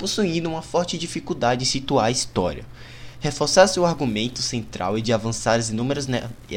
possuindo 0.03 0.49
uma 0.49 0.63
forte 0.63 0.99
dificuldade 0.99 1.63
em 1.63 1.67
situar 1.67 2.07
a 2.07 2.11
história, 2.11 2.67
reforçar 3.21 3.69
seu 3.69 3.87
argumento 3.87 4.43
central 4.43 4.99
e 4.99 5.03
de 5.03 5.13
avançar 5.13 5.55
as 5.55 5.71
inúmeras, 5.71 6.09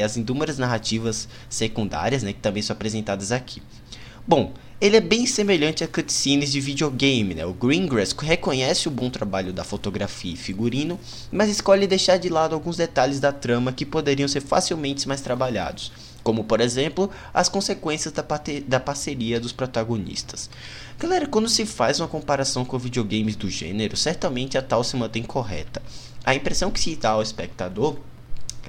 as 0.04 0.16
inúmeras 0.16 0.58
narrativas 0.58 1.28
secundárias, 1.48 2.24
né, 2.24 2.32
que 2.32 2.40
também 2.40 2.60
são 2.60 2.74
apresentadas 2.74 3.30
aqui. 3.30 3.62
Bom, 4.28 4.52
ele 4.80 4.96
é 4.96 5.00
bem 5.00 5.24
semelhante 5.24 5.84
a 5.84 5.88
cutscenes 5.88 6.50
de 6.50 6.60
videogame, 6.60 7.32
né? 7.32 7.46
O 7.46 7.54
Greengrass 7.54 8.12
reconhece 8.12 8.88
o 8.88 8.90
bom 8.90 9.08
trabalho 9.08 9.52
da 9.52 9.62
fotografia 9.62 10.34
e 10.34 10.36
figurino, 10.36 10.98
mas 11.30 11.48
escolhe 11.48 11.86
deixar 11.86 12.16
de 12.16 12.28
lado 12.28 12.52
alguns 12.52 12.76
detalhes 12.76 13.20
da 13.20 13.30
trama 13.30 13.72
que 13.72 13.86
poderiam 13.86 14.26
ser 14.26 14.40
facilmente 14.40 15.06
mais 15.06 15.20
trabalhados, 15.20 15.92
como 16.24 16.42
por 16.42 16.60
exemplo, 16.60 17.08
as 17.32 17.48
consequências 17.48 18.12
da, 18.12 18.24
da 18.66 18.80
parceria 18.80 19.38
dos 19.38 19.52
protagonistas. 19.52 20.50
Galera, 20.98 21.28
quando 21.28 21.48
se 21.48 21.64
faz 21.64 22.00
uma 22.00 22.08
comparação 22.08 22.64
com 22.64 22.78
videogames 22.80 23.36
do 23.36 23.48
gênero, 23.48 23.96
certamente 23.96 24.58
a 24.58 24.62
tal 24.62 24.82
se 24.82 24.96
mantém 24.96 25.22
correta. 25.22 25.80
A 26.24 26.34
impressão 26.34 26.72
que 26.72 26.80
se 26.80 26.96
dá 26.96 27.10
ao 27.10 27.22
espectador 27.22 27.96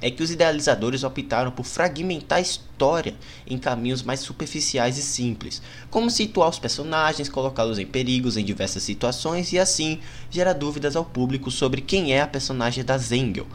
é 0.00 0.10
que 0.10 0.22
os 0.22 0.30
idealizadores 0.30 1.04
optaram 1.04 1.50
por 1.50 1.64
fragmentar 1.64 2.38
a 2.38 2.42
história 2.42 3.14
em 3.46 3.58
caminhos 3.58 4.02
mais 4.02 4.20
superficiais 4.20 4.98
e 4.98 5.02
simples, 5.02 5.60
como 5.90 6.10
situar 6.10 6.48
os 6.48 6.58
personagens, 6.58 7.28
colocá-los 7.28 7.78
em 7.78 7.86
perigos 7.86 8.36
em 8.36 8.44
diversas 8.44 8.82
situações 8.82 9.52
e 9.52 9.58
assim 9.58 10.00
gerar 10.30 10.52
dúvidas 10.52 10.96
ao 10.96 11.04
público 11.04 11.50
sobre 11.50 11.80
quem 11.80 12.12
é 12.12 12.20
a 12.20 12.26
personagem 12.26 12.84
da 12.84 12.96
Zengel. 12.98 13.46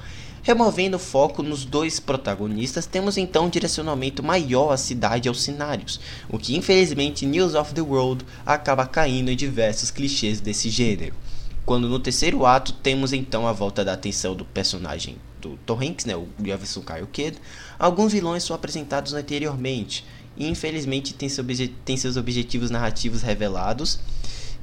Removendo 0.45 0.97
o 0.97 0.99
foco 0.99 1.41
nos 1.41 1.63
dois 1.63 2.01
protagonistas, 2.01 2.85
temos 2.85 3.17
então 3.17 3.45
um 3.45 3.49
direcionamento 3.49 4.21
maior 4.21 4.73
à 4.73 4.77
cidade 4.77 5.27
e 5.27 5.29
aos 5.29 5.41
cenários, 5.41 6.01
o 6.27 6.37
que 6.37 6.57
infelizmente 6.57 7.25
News 7.25 7.55
of 7.55 7.73
the 7.73 7.79
World 7.79 8.25
acaba 8.45 8.85
caindo 8.85 9.31
em 9.31 9.37
diversos 9.37 9.89
clichês 9.89 10.41
desse 10.41 10.69
gênero. 10.69 11.15
Quando 11.65 11.87
no 11.87 11.97
terceiro 11.97 12.45
ato 12.45 12.73
temos 12.73 13.13
então 13.13 13.47
a 13.47 13.53
volta 13.53 13.85
da 13.85 13.93
atenção 13.93 14.35
do 14.35 14.43
personagem 14.43 15.15
do 15.43 15.57
Tom 15.65 15.79
Hanks, 15.81 16.05
né, 16.05 16.15
o 16.15 16.27
Jefferson 16.43 16.81
Kyle 16.81 17.37
alguns 17.77 18.13
vilões 18.13 18.43
são 18.43 18.55
apresentados 18.55 19.13
anteriormente 19.13 20.05
e 20.37 20.47
infelizmente 20.47 21.13
tem, 21.13 21.27
seu 21.29 21.43
tem 21.85 21.97
seus 21.97 22.17
objetivos 22.17 22.71
narrativos 22.71 23.21
revelados 23.21 23.99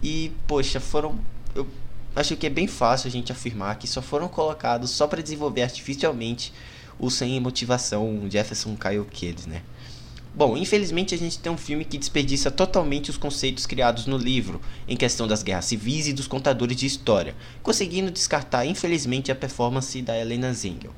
e 0.02 0.32
poxa 0.46 0.80
foram 0.80 1.18
eu 1.54 1.66
acho 2.16 2.36
que 2.36 2.46
é 2.46 2.50
bem 2.50 2.66
fácil 2.66 3.08
a 3.08 3.10
gente 3.10 3.30
afirmar 3.30 3.78
que 3.78 3.86
só 3.86 4.00
foram 4.00 4.28
colocados 4.28 4.90
só 4.90 5.06
para 5.06 5.22
desenvolver 5.22 5.62
artificialmente 5.62 6.52
o 6.98 7.10
sem 7.10 7.38
motivação 7.40 8.26
Jefferson 8.28 8.76
Kyle 8.76 9.04
Kidd, 9.04 9.48
né? 9.48 9.62
Bom, 10.32 10.56
infelizmente 10.56 11.14
a 11.14 11.18
gente 11.18 11.38
tem 11.38 11.50
um 11.50 11.56
filme 11.56 11.84
que 11.84 11.98
desperdiça 11.98 12.50
totalmente 12.50 13.10
os 13.10 13.16
conceitos 13.16 13.66
criados 13.66 14.06
no 14.06 14.16
livro, 14.16 14.60
em 14.86 14.96
questão 14.96 15.26
das 15.26 15.42
guerras 15.42 15.64
civis 15.64 16.06
e 16.06 16.12
dos 16.12 16.28
contadores 16.28 16.76
de 16.76 16.86
história, 16.86 17.34
conseguindo 17.62 18.10
descartar 18.10 18.64
infelizmente 18.64 19.32
a 19.32 19.34
performance 19.34 20.00
da 20.00 20.16
Helena 20.16 20.52
Zengel. 20.52 20.92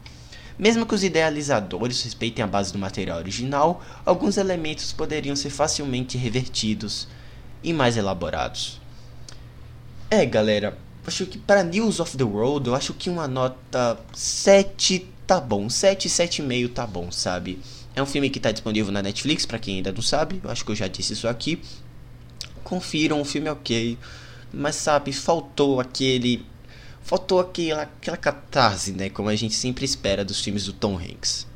Mesmo 0.59 0.85
que 0.85 0.95
os 0.95 1.03
idealizadores 1.03 2.03
respeitem 2.03 2.45
a 2.45 2.47
base 2.47 2.73
do 2.73 2.79
material 2.79 3.19
original, 3.19 3.83
alguns 4.05 4.37
elementos 4.37 4.93
poderiam 4.93 5.35
ser 5.35 5.51
facilmente 5.51 6.19
revertidos 6.19 7.09
e 7.65 7.73
mais 7.73 7.97
elaborados. 7.97 8.81
É, 10.11 10.27
galera, 10.27 10.77
acho 11.07 11.25
que 11.25 11.39
para 11.39 11.65
News 11.65 12.01
of 12.01 12.19
the 12.19 12.25
World, 12.25 12.69
eu 12.69 12.75
acho 12.75 12.93
que 12.93 13.09
uma 13.09 13.27
nota 13.27 13.99
7 14.13 15.09
tá 15.27 15.41
bom, 15.41 15.71
7, 15.71 16.09
7,5 16.09 16.73
tá 16.75 16.87
bom, 16.87 17.11
sabe? 17.11 17.59
É 17.95 18.03
um 18.03 18.07
filme 18.07 18.31
que 18.31 18.39
está 18.39 18.51
disponível 18.51 18.91
na 18.93 19.03
Netflix, 19.03 19.45
para 19.45 19.59
quem 19.59 19.77
ainda 19.77 19.93
não 19.93 20.03
sabe. 20.03 20.41
Eu 20.43 20.51
acho 20.51 20.65
que 20.65 20.71
eu 20.71 20.77
já 20.77 20.89
disse 20.89 21.13
isso 21.13 21.29
aqui. 21.29 21.61
Confiram, 22.65 23.21
o 23.21 23.25
filme 23.25 23.49
é 23.49 23.53
ok. 23.53 23.99
Mas 24.53 24.77
sabe, 24.77 25.13
faltou 25.13 25.81
aquele. 25.81 26.45
Faltou 27.03 27.41
aquela, 27.41 27.83
aquela 27.83 28.17
catarse, 28.17 28.93
né? 28.93 29.11
Como 29.11 29.29
a 29.29 29.37
gente 29.37 29.55
sempre 29.55 29.85
espera 29.85 30.25
dos 30.25 30.41
filmes 30.41 30.65
do 30.65 30.73
Tom 30.73 30.97
Hanks. 30.97 31.47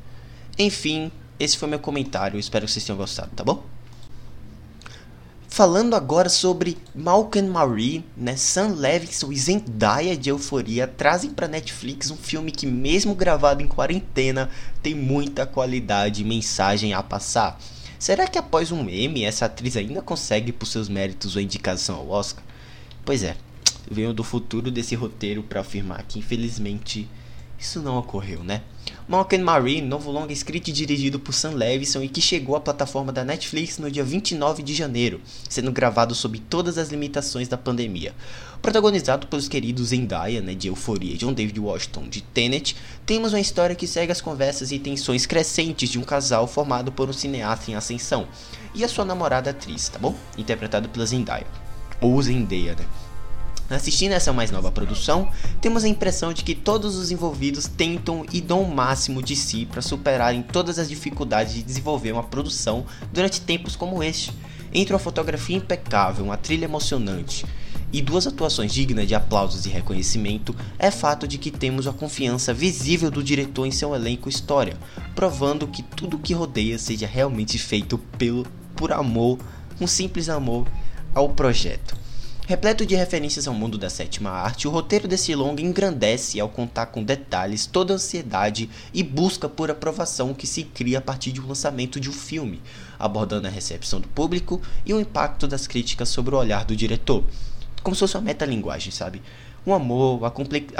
Enfim, 0.59 1.11
esse 1.39 1.57
foi 1.57 1.67
meu 1.67 1.79
comentário. 1.79 2.39
Espero 2.39 2.65
que 2.65 2.71
vocês 2.71 2.85
tenham 2.85 2.97
gostado, 2.97 3.31
tá 3.35 3.43
bom? 3.43 3.63
Falando 5.47 5.95
agora 5.95 6.29
sobre 6.29 6.77
Malcolm 6.93 7.49
Marie, 7.49 8.03
né, 8.15 8.35
Sam 8.35 8.75
Levinson 8.75 9.31
e 9.31 9.37
Zendaya 9.37 10.15
de 10.15 10.29
Euforia 10.29 10.85
trazem 10.85 11.31
para 11.31 11.47
Netflix 11.47 12.11
um 12.11 12.17
filme 12.17 12.51
que 12.51 12.67
mesmo 12.67 13.15
gravado 13.15 13.63
em 13.63 13.67
quarentena 13.67 14.49
tem 14.83 14.93
muita 14.93 15.47
qualidade 15.47 16.21
e 16.21 16.25
mensagem 16.25 16.93
a 16.93 17.01
passar. 17.01 17.59
Será 17.97 18.27
que 18.27 18.37
após 18.37 18.71
um 18.71 18.83
meme 18.83 19.23
essa 19.23 19.45
atriz 19.45 19.75
ainda 19.75 20.01
consegue 20.01 20.51
por 20.51 20.67
seus 20.67 20.87
méritos 20.87 21.35
a 21.35 21.41
indicação 21.41 21.95
ao 21.95 22.09
Oscar? 22.09 22.43
Pois 23.03 23.23
é, 23.23 23.35
venho 23.89 24.13
do 24.13 24.23
futuro 24.23 24.69
desse 24.69 24.93
roteiro 24.93 25.41
para 25.41 25.61
afirmar 25.61 26.03
que 26.03 26.19
infelizmente 26.19 27.09
isso 27.59 27.81
não 27.81 27.97
ocorreu, 27.97 28.43
né? 28.43 28.61
Malcolm 29.07 29.43
Marie, 29.43 29.81
novo 29.81 30.11
longa 30.11 30.33
escrito 30.33 30.67
e 30.67 30.73
dirigido 30.73 31.17
por 31.17 31.33
Sam 31.33 31.51
Levinson 31.51 32.01
e 32.01 32.09
que 32.09 32.19
chegou 32.19 32.55
à 32.55 32.59
plataforma 32.59 33.11
da 33.11 33.23
Netflix 33.23 33.77
no 33.77 33.89
dia 33.89 34.03
29 34.03 34.61
de 34.61 34.73
janeiro, 34.73 35.21
sendo 35.47 35.71
gravado 35.71 36.13
sob 36.13 36.39
todas 36.39 36.77
as 36.77 36.89
limitações 36.89 37.47
da 37.47 37.57
pandemia. 37.57 38.13
Protagonizado 38.61 39.27
pelos 39.27 39.47
queridos 39.47 39.89
Zendaya, 39.89 40.41
né, 40.41 40.53
de 40.53 40.67
Euforia 40.67 41.15
John 41.15 41.31
David 41.31 41.59
Washington, 41.59 42.09
de 42.09 42.21
Tenet, 42.21 42.75
temos 43.05 43.31
uma 43.31 43.39
história 43.39 43.75
que 43.75 43.87
segue 43.87 44.11
as 44.11 44.19
conversas 44.19 44.71
e 44.71 44.79
tensões 44.79 45.25
crescentes 45.25 45.89
de 45.89 45.97
um 45.97 46.03
casal 46.03 46.45
formado 46.45 46.91
por 46.91 47.09
um 47.09 47.13
cineasta 47.13 47.71
em 47.71 47.75
ascensão 47.75 48.27
e 48.75 48.83
a 48.83 48.89
sua 48.89 49.05
namorada 49.05 49.51
atriz, 49.51 49.87
tá 49.87 49.97
bom? 49.97 50.15
Interpretado 50.37 50.89
pela 50.89 51.05
Zendaya. 51.05 51.47
Ou 52.01 52.21
Zendaya, 52.21 52.75
né? 52.75 52.85
Assistindo 53.69 54.13
essa 54.13 54.31
mais 54.31 54.49
nova 54.49 54.71
produção, 54.71 55.29
temos 55.59 55.83
a 55.83 55.89
impressão 55.89 56.31
de 56.31 56.43
que 56.43 56.55
todos 56.55 56.95
os 56.95 57.11
envolvidos 57.11 57.67
tentam 57.67 58.25
e 58.31 58.39
dão 58.39 58.61
o 58.61 58.73
máximo 58.73 59.21
de 59.21 59.35
si 59.35 59.65
para 59.65 59.81
superarem 59.81 60.41
todas 60.41 60.79
as 60.79 60.87
dificuldades 60.87 61.53
de 61.53 61.63
desenvolver 61.63 62.13
uma 62.13 62.23
produção 62.23 62.85
durante 63.11 63.41
tempos 63.41 63.75
como 63.75 64.01
este. 64.01 64.31
Entre 64.73 64.93
uma 64.93 64.99
fotografia 64.99 65.57
impecável, 65.57 66.25
uma 66.25 66.37
trilha 66.37 66.65
emocionante 66.65 67.45
e 67.91 68.01
duas 68.01 68.27
atuações 68.27 68.73
dignas 68.73 69.07
de 69.07 69.15
aplausos 69.15 69.65
e 69.65 69.69
reconhecimento, 69.69 70.55
é 70.77 70.91
fato 70.91 71.27
de 71.27 71.37
que 71.37 71.51
temos 71.51 71.87
a 71.87 71.93
confiança 71.93 72.53
visível 72.53 73.09
do 73.09 73.23
diretor 73.23 73.65
em 73.65 73.71
seu 73.71 73.95
elenco 73.95 74.29
história, 74.29 74.77
provando 75.15 75.67
que 75.67 75.81
tudo 75.81 76.19
que 76.19 76.33
rodeia 76.33 76.77
seja 76.77 77.07
realmente 77.07 77.57
feito 77.57 77.97
pelo 78.17 78.45
por 78.75 78.91
amor, 78.91 79.39
um 79.81 79.87
simples 79.87 80.29
amor 80.29 80.67
ao 81.13 81.29
projeto. 81.29 82.06
Repleto 82.47 82.85
de 82.85 82.95
referências 82.95 83.45
ao 83.45 83.53
mundo 83.53 83.77
da 83.77 83.89
sétima 83.89 84.29
arte, 84.29 84.69
o 84.69 84.71
roteiro 84.71 85.05
desse 85.05 85.35
longa 85.35 85.61
engrandece 85.61 86.39
ao 86.39 86.47
contar 86.47 86.85
com 86.85 87.03
detalhes 87.03 87.65
toda 87.65 87.91
a 87.91 87.95
ansiedade 87.95 88.69
e 88.93 89.03
busca 89.03 89.49
por 89.49 89.69
aprovação 89.69 90.33
que 90.33 90.47
se 90.47 90.63
cria 90.63 90.99
a 90.99 91.01
partir 91.01 91.33
do 91.33 91.45
lançamento 91.45 91.99
de 91.99 92.09
um 92.09 92.13
filme, 92.13 92.61
abordando 92.97 93.47
a 93.47 93.51
recepção 93.51 93.99
do 93.99 94.07
público 94.07 94.61
e 94.85 94.93
o 94.93 94.99
impacto 95.01 95.45
das 95.45 95.67
críticas 95.67 96.07
sobre 96.07 96.35
o 96.35 96.37
olhar 96.37 96.63
do 96.63 96.73
diretor. 96.73 97.25
Como 97.83 97.93
se 97.93 97.99
fosse 97.99 98.15
uma 98.15 98.23
metalinguagem, 98.23 98.93
sabe? 98.93 99.21
O 99.65 99.73
amor, 99.73 100.23
a, 100.23 100.31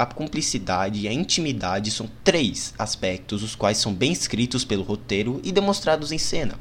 a 0.02 0.06
cumplicidade 0.06 1.00
e 1.00 1.06
a 1.06 1.12
intimidade 1.12 1.90
são 1.90 2.08
três 2.24 2.72
aspectos 2.78 3.42
os 3.42 3.54
quais 3.54 3.76
são 3.76 3.92
bem 3.92 4.10
escritos 4.10 4.64
pelo 4.64 4.84
roteiro 4.84 5.38
e 5.44 5.52
demonstrados 5.52 6.12
em 6.12 6.18
cena 6.18 6.54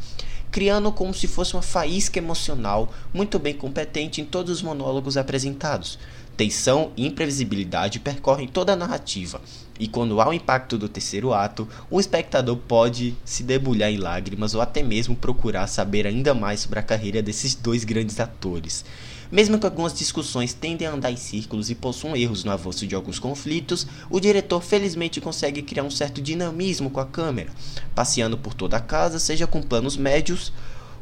criando 0.52 0.92
como 0.92 1.14
se 1.14 1.28
fosse 1.28 1.54
uma 1.54 1.62
faísca 1.62 2.20
emocional 2.20 2.92
muito 3.14 3.38
bem 3.40 3.54
competente 3.54 4.22
em 4.22 4.26
todos 4.26 4.52
os 4.52 4.62
monólogos 4.62 5.18
apresentados. 5.18 6.00
Tensão 6.36 6.92
e 6.96 7.08
imprevisibilidade 7.08 8.00
percorrem 8.00 8.48
toda 8.48 8.74
a 8.74 8.76
narrativa, 8.76 9.42
e 9.80 9.88
quando 9.88 10.22
há 10.22 10.30
o 10.30 10.34
impacto 10.34 10.78
do 10.78 10.88
terceiro 10.88 11.34
ato, 11.34 11.68
o 11.90 12.00
espectador 12.00 12.58
pode 12.58 13.16
se 13.26 13.44
debulhar 13.44 13.92
em 13.92 13.98
lágrimas 13.98 14.54
ou 14.54 14.62
até 14.62 14.84
mesmo 14.84 15.16
procurar 15.16 15.68
saber 15.68 16.06
ainda 16.06 16.34
mais 16.34 16.60
sobre 16.60 16.80
a 16.80 16.84
carreira 16.84 17.22
desses 17.22 17.56
dois 17.56 17.84
grandes 17.84 18.20
atores. 18.20 18.86
Mesmo 19.32 19.60
que 19.60 19.66
algumas 19.66 19.94
discussões 19.94 20.54
tendem 20.54 20.88
a 20.88 20.92
andar 20.92 21.12
em 21.12 21.18
círculos 21.18 21.70
e 21.70 21.76
possuam 21.76 22.16
erros 22.16 22.44
no 22.44 22.52
avanço 22.52 22.88
de 22.88 22.96
alguns 22.96 23.20
conflitos, 23.20 23.86
o 24.10 24.20
diretor 24.20 24.62
felizmente 24.62 25.20
consegue 25.20 25.62
criar 25.62 25.84
um 25.84 25.92
certo 25.92 26.22
dinamismo 26.22 26.90
com 26.90 27.00
a 27.00 27.06
câmera, 27.06 27.52
passeando 27.94 28.38
por 28.38 28.54
toda 28.54 28.78
a 28.78 28.82
casa, 28.82 29.20
seja 29.20 29.46
com 29.46 29.62
planos 29.62 29.98
médios, 29.98 30.54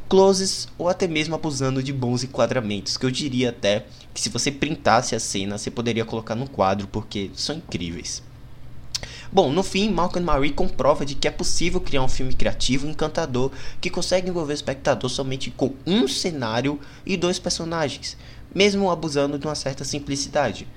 closes 0.10 0.68
ou 0.78 0.90
até 0.90 1.08
mesmo 1.08 1.36
abusando 1.36 1.82
de 1.82 1.94
bons 1.94 2.24
enquadramentos, 2.24 2.98
que 2.98 3.06
eu 3.06 3.12
diria 3.12 3.50
até 3.50 3.86
que 4.14 4.22
se 4.22 4.30
você 4.30 4.52
printasse 4.52 5.16
a 5.16 5.20
cena, 5.20 5.58
você 5.58 5.70
poderia 5.70 6.06
colocar 6.06 6.36
no 6.36 6.50
quadro 6.50 6.88
porque 6.88 7.30
são 7.36 7.58
incríveis. 7.58 8.24
Bom, 9.32 9.52
no 9.52 9.64
fim, 9.64 9.90
Malcolm 9.90 10.26
Marie 10.26 10.52
comprova 10.52 11.06
de 11.06 11.16
que 11.16 11.28
é 11.28 11.32
possível 11.32 11.82
criar 11.82 12.04
um 12.04 12.08
filme 12.08 12.34
criativo 12.34 12.86
e 12.86 12.90
encantador 12.90 13.52
que 13.82 13.90
consegue 13.90 14.30
envolver 14.30 14.54
o 14.54 14.56
espectador 14.56 15.10
somente 15.10 15.52
com 15.52 15.74
um 15.86 16.08
cenário 16.08 16.80
e 17.06 17.18
dois 17.18 17.40
personagens, 17.40 18.18
mesmo 18.54 18.90
abusando 18.90 19.40
de 19.40 19.46
uma 19.46 19.56
certa 19.56 19.84
simplicidade. 19.84 20.68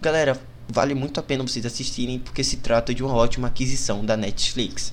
Galera, 0.00 0.40
vale 0.68 0.94
muito 0.94 1.20
a 1.20 1.22
pena 1.22 1.46
vocês 1.46 1.64
assistirem 1.64 2.18
porque 2.18 2.44
se 2.44 2.58
trata 2.58 2.92
de 2.92 3.02
uma 3.02 3.14
ótima 3.14 3.48
aquisição 3.48 4.04
da 4.04 4.16
Netflix. 4.16 4.92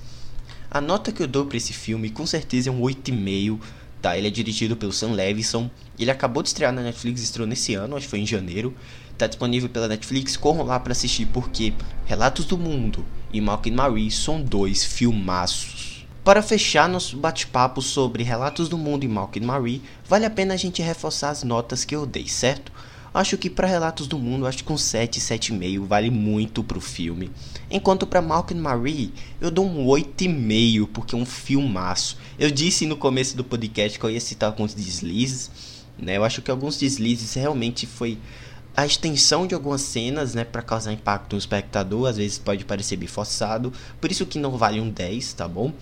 A 0.70 0.80
nota 0.80 1.12
que 1.12 1.22
eu 1.22 1.28
dou 1.28 1.46
para 1.46 1.58
esse 1.58 1.74
filme 1.74 2.10
com 2.10 2.26
certeza 2.26 2.70
é 2.70 2.72
um 2.72 2.80
8,5. 2.82 3.60
Tá, 4.02 4.18
ele 4.18 4.28
é 4.28 4.32
dirigido 4.32 4.76
pelo 4.76 4.92
Sam 4.92 5.12
Levinson. 5.12 5.70
Ele 6.00 6.10
acabou 6.10 6.42
de 6.42 6.50
estrear 6.50 6.72
na 6.72 6.82
Netflix, 6.82 7.22
estreou 7.22 7.48
nesse 7.48 7.76
ano, 7.76 7.96
acho 7.96 8.06
que 8.06 8.10
foi 8.10 8.20
em 8.20 8.26
janeiro 8.26 8.74
tá 9.22 9.28
disponível 9.28 9.70
pela 9.70 9.88
Netflix, 9.88 10.36
corram 10.36 10.66
lá 10.66 10.80
para 10.80 10.94
assistir 10.94 11.28
porque 11.28 11.74
Relatos 12.06 12.46
do 12.46 12.58
Mundo 12.58 13.06
e 13.32 13.40
Malcolm 13.40 13.76
Marie 13.76 14.10
são 14.10 14.42
dois 14.42 14.84
filmaços. 14.84 16.08
Para 16.24 16.42
fechar 16.42 16.90
nosso 16.90 17.18
bate-papo 17.18 17.82
sobre 17.82 18.24
Relatos 18.24 18.68
do 18.68 18.78
Mundo 18.78 19.04
e 19.04 19.08
Malcolm 19.08 19.46
Marie, 19.46 19.82
vale 20.08 20.26
a 20.26 20.30
pena 20.30 20.56
a 20.56 20.58
gente 20.58 20.82
reforçar 20.82 21.30
as 21.30 21.44
notas 21.44 21.86
que 21.86 21.96
eu 21.96 22.06
dei, 22.06 22.28
certo? 22.28 22.72
Acho 23.14 23.38
que 23.38 23.50
para 23.50 23.68
Relatos 23.68 24.08
do 24.08 24.18
Mundo, 24.18 24.48
acho 24.48 24.64
que 24.64 24.72
um 24.72 24.78
7, 24.78 25.20
7,5 25.20 25.86
vale 25.86 26.10
muito 26.10 26.64
pro 26.64 26.80
filme. 26.80 27.30
Enquanto 27.70 28.08
para 28.08 28.22
Malcolm 28.22 28.62
Marie, 28.62 29.14
eu 29.40 29.52
dou 29.52 29.66
um 29.66 29.86
8,5 29.86 30.88
porque 30.88 31.14
é 31.14 31.18
um 31.18 31.26
filmaço. 31.26 32.18
Eu 32.40 32.50
disse 32.50 32.88
no 32.88 32.98
começo 32.98 33.36
do 33.38 33.44
podcast 33.44 34.00
que 34.00 34.06
eu 34.06 34.10
ia 34.10 34.22
citar 34.22 34.50
alguns 34.50 34.74
deslizes, 34.74 35.52
né? 35.98 36.18
Eu 36.18 36.24
acho 36.24 36.42
que 36.42 36.50
alguns 36.50 36.78
deslizes 36.78 37.34
realmente 37.36 37.86
foi 37.86 38.18
a 38.76 38.86
extensão 38.86 39.46
de 39.46 39.54
algumas 39.54 39.82
cenas, 39.82 40.34
né, 40.34 40.44
para 40.44 40.62
causar 40.62 40.94
impacto 40.94 41.34
no 41.34 41.40
espectador, 41.40 42.08
às 42.08 42.18
vezes 42.18 42.38
pode 42.38 42.64
parecer 42.64 42.96
bem 42.96 43.08
forçado, 43.08 43.74
por 44.00 44.12
isso 44.12 44.26
que 44.26 44.40
não 44.40 44.58
vale 44.58 44.80
um 44.80 44.90
10, 44.90 45.34
tá 45.34 45.48
bom? 45.48 45.74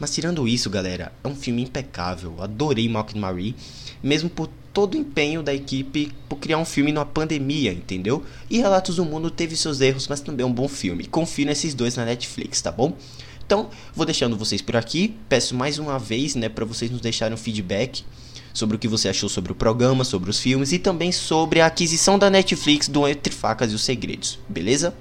Mas 0.00 0.14
tirando 0.14 0.46
isso, 0.46 0.70
galera, 0.70 1.12
é 1.22 1.28
um 1.28 1.34
filme 1.34 1.62
impecável. 1.62 2.36
Adorei 2.40 2.88
Marie, 2.88 3.56
mesmo 4.02 4.30
por 4.30 4.48
todo 4.72 4.94
o 4.94 4.96
empenho 4.96 5.42
da 5.42 5.52
equipe 5.52 6.12
por 6.28 6.36
criar 6.36 6.58
um 6.58 6.64
filme 6.64 6.92
numa 6.92 7.04
pandemia, 7.04 7.72
entendeu? 7.72 8.24
E 8.48 8.58
Relatos 8.58 8.96
do 8.96 9.04
Mundo 9.04 9.28
teve 9.28 9.56
seus 9.56 9.80
erros, 9.80 10.06
mas 10.06 10.20
também 10.20 10.44
é 10.44 10.46
um 10.46 10.52
bom 10.52 10.68
filme. 10.68 11.04
Confio 11.06 11.46
nesses 11.46 11.74
dois 11.74 11.96
na 11.96 12.04
Netflix, 12.04 12.62
tá 12.62 12.70
bom? 12.70 12.96
Então, 13.44 13.70
vou 13.92 14.06
deixando 14.06 14.36
vocês 14.36 14.62
por 14.62 14.76
aqui. 14.76 15.16
Peço 15.28 15.54
mais 15.56 15.78
uma 15.78 15.98
vez, 15.98 16.36
né, 16.36 16.48
para 16.48 16.64
vocês 16.64 16.90
nos 16.90 17.00
deixarem 17.00 17.34
um 17.34 17.38
feedback 17.38 18.04
sobre 18.52 18.76
o 18.76 18.78
que 18.78 18.88
você 18.88 19.08
achou 19.08 19.28
sobre 19.28 19.52
o 19.52 19.54
programa, 19.54 20.04
sobre 20.04 20.30
os 20.30 20.40
filmes 20.40 20.72
e 20.72 20.78
também 20.78 21.12
sobre 21.12 21.60
a 21.60 21.66
aquisição 21.66 22.18
da 22.18 22.30
Netflix 22.30 22.88
do 22.88 23.06
Entre 23.06 23.32
Facas 23.32 23.72
e 23.72 23.74
os 23.74 23.82
Segredos, 23.82 24.38
beleza? 24.48 24.94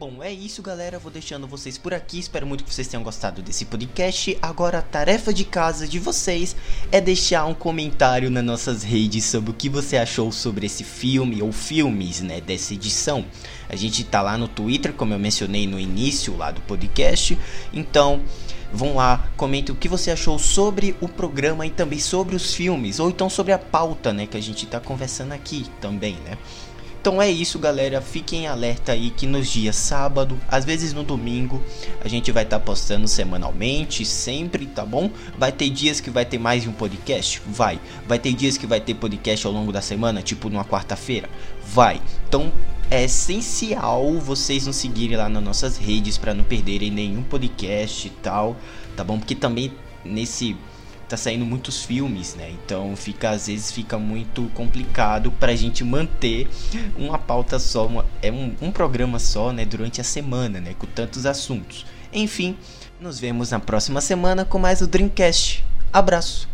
Bom, 0.00 0.22
é 0.22 0.32
isso, 0.32 0.62
galera. 0.62 0.98
Vou 0.98 1.12
deixando 1.12 1.46
vocês 1.46 1.76
por 1.76 1.92
aqui. 1.92 2.18
Espero 2.18 2.46
muito 2.46 2.64
que 2.64 2.72
vocês 2.72 2.88
tenham 2.88 3.02
gostado 3.02 3.42
desse 3.42 3.66
podcast. 3.66 4.34
Agora, 4.40 4.78
a 4.78 4.82
tarefa 4.82 5.30
de 5.30 5.44
casa 5.44 5.86
de 5.86 5.98
vocês 5.98 6.56
é 6.90 7.02
deixar 7.02 7.44
um 7.44 7.52
comentário 7.52 8.30
nas 8.30 8.42
nossas 8.42 8.82
redes 8.82 9.26
sobre 9.26 9.50
o 9.50 9.52
que 9.52 9.68
você 9.68 9.98
achou 9.98 10.32
sobre 10.32 10.64
esse 10.64 10.84
filme 10.84 11.42
ou 11.42 11.52
filmes, 11.52 12.22
né, 12.22 12.40
dessa 12.40 12.72
edição. 12.72 13.26
A 13.68 13.76
gente 13.76 14.02
tá 14.02 14.22
lá 14.22 14.38
no 14.38 14.48
Twitter, 14.48 14.94
como 14.94 15.12
eu 15.12 15.18
mencionei 15.18 15.66
no 15.66 15.78
início 15.78 16.34
lá 16.34 16.50
do 16.50 16.62
podcast. 16.62 17.38
Então, 17.70 18.22
vão 18.72 18.96
lá, 18.96 19.28
comentem 19.36 19.74
o 19.74 19.76
que 19.76 19.86
você 19.86 20.10
achou 20.10 20.38
sobre 20.38 20.96
o 21.02 21.08
programa 21.08 21.66
e 21.66 21.70
também 21.70 21.98
sobre 21.98 22.34
os 22.34 22.54
filmes, 22.54 23.00
ou 23.00 23.10
então 23.10 23.28
sobre 23.28 23.52
a 23.52 23.58
pauta, 23.58 24.14
né, 24.14 24.26
que 24.26 24.38
a 24.38 24.42
gente 24.42 24.64
tá 24.64 24.80
conversando 24.80 25.32
aqui 25.32 25.66
também, 25.78 26.14
né? 26.24 26.38
Então 27.00 27.20
é 27.20 27.30
isso, 27.30 27.58
galera. 27.58 28.02
Fiquem 28.02 28.46
alerta 28.46 28.92
aí 28.92 29.08
que 29.08 29.26
nos 29.26 29.48
dias 29.48 29.74
sábado, 29.74 30.38
às 30.46 30.66
vezes 30.66 30.92
no 30.92 31.02
domingo, 31.02 31.62
a 32.04 32.08
gente 32.08 32.30
vai 32.30 32.42
estar 32.42 32.58
tá 32.58 32.64
postando 32.64 33.08
semanalmente, 33.08 34.04
sempre, 34.04 34.66
tá 34.66 34.84
bom? 34.84 35.10
Vai 35.38 35.50
ter 35.50 35.70
dias 35.70 35.98
que 35.98 36.10
vai 36.10 36.26
ter 36.26 36.38
mais 36.38 36.62
de 36.62 36.68
um 36.68 36.72
podcast? 36.72 37.40
Vai. 37.46 37.80
Vai 38.06 38.18
ter 38.18 38.34
dias 38.34 38.58
que 38.58 38.66
vai 38.66 38.82
ter 38.82 38.92
podcast 38.94 39.46
ao 39.46 39.52
longo 39.52 39.72
da 39.72 39.80
semana, 39.80 40.20
tipo 40.20 40.50
numa 40.50 40.64
quarta-feira? 40.64 41.30
Vai. 41.64 42.02
Então 42.28 42.52
é 42.90 43.04
essencial 43.04 44.18
vocês 44.18 44.66
nos 44.66 44.76
seguirem 44.76 45.16
lá 45.16 45.28
nas 45.28 45.42
nossas 45.42 45.78
redes 45.78 46.18
para 46.18 46.34
não 46.34 46.44
perderem 46.44 46.90
nenhum 46.90 47.22
podcast 47.22 48.08
e 48.08 48.10
tal, 48.10 48.56
tá 48.94 49.02
bom? 49.02 49.18
Porque 49.18 49.34
também 49.34 49.72
nesse 50.04 50.54
tá 51.10 51.16
saindo 51.16 51.44
muitos 51.44 51.84
filmes, 51.84 52.36
né? 52.36 52.50
Então 52.50 52.94
fica 52.94 53.30
às 53.30 53.48
vezes 53.48 53.72
fica 53.72 53.98
muito 53.98 54.48
complicado 54.54 55.32
pra 55.32 55.56
gente 55.56 55.82
manter 55.82 56.48
uma 56.96 57.18
pauta 57.18 57.58
só, 57.58 57.86
uma, 57.86 58.06
é 58.22 58.30
um, 58.30 58.54
um 58.62 58.70
programa 58.70 59.18
só, 59.18 59.52
né, 59.52 59.64
durante 59.64 60.00
a 60.00 60.04
semana, 60.04 60.60
né, 60.60 60.74
com 60.78 60.86
tantos 60.86 61.26
assuntos. 61.26 61.84
Enfim, 62.12 62.56
nos 63.00 63.18
vemos 63.18 63.50
na 63.50 63.58
próxima 63.58 64.00
semana 64.00 64.44
com 64.44 64.58
mais 64.58 64.80
o 64.80 64.86
Dreamcast. 64.86 65.64
Abraço. 65.92 66.49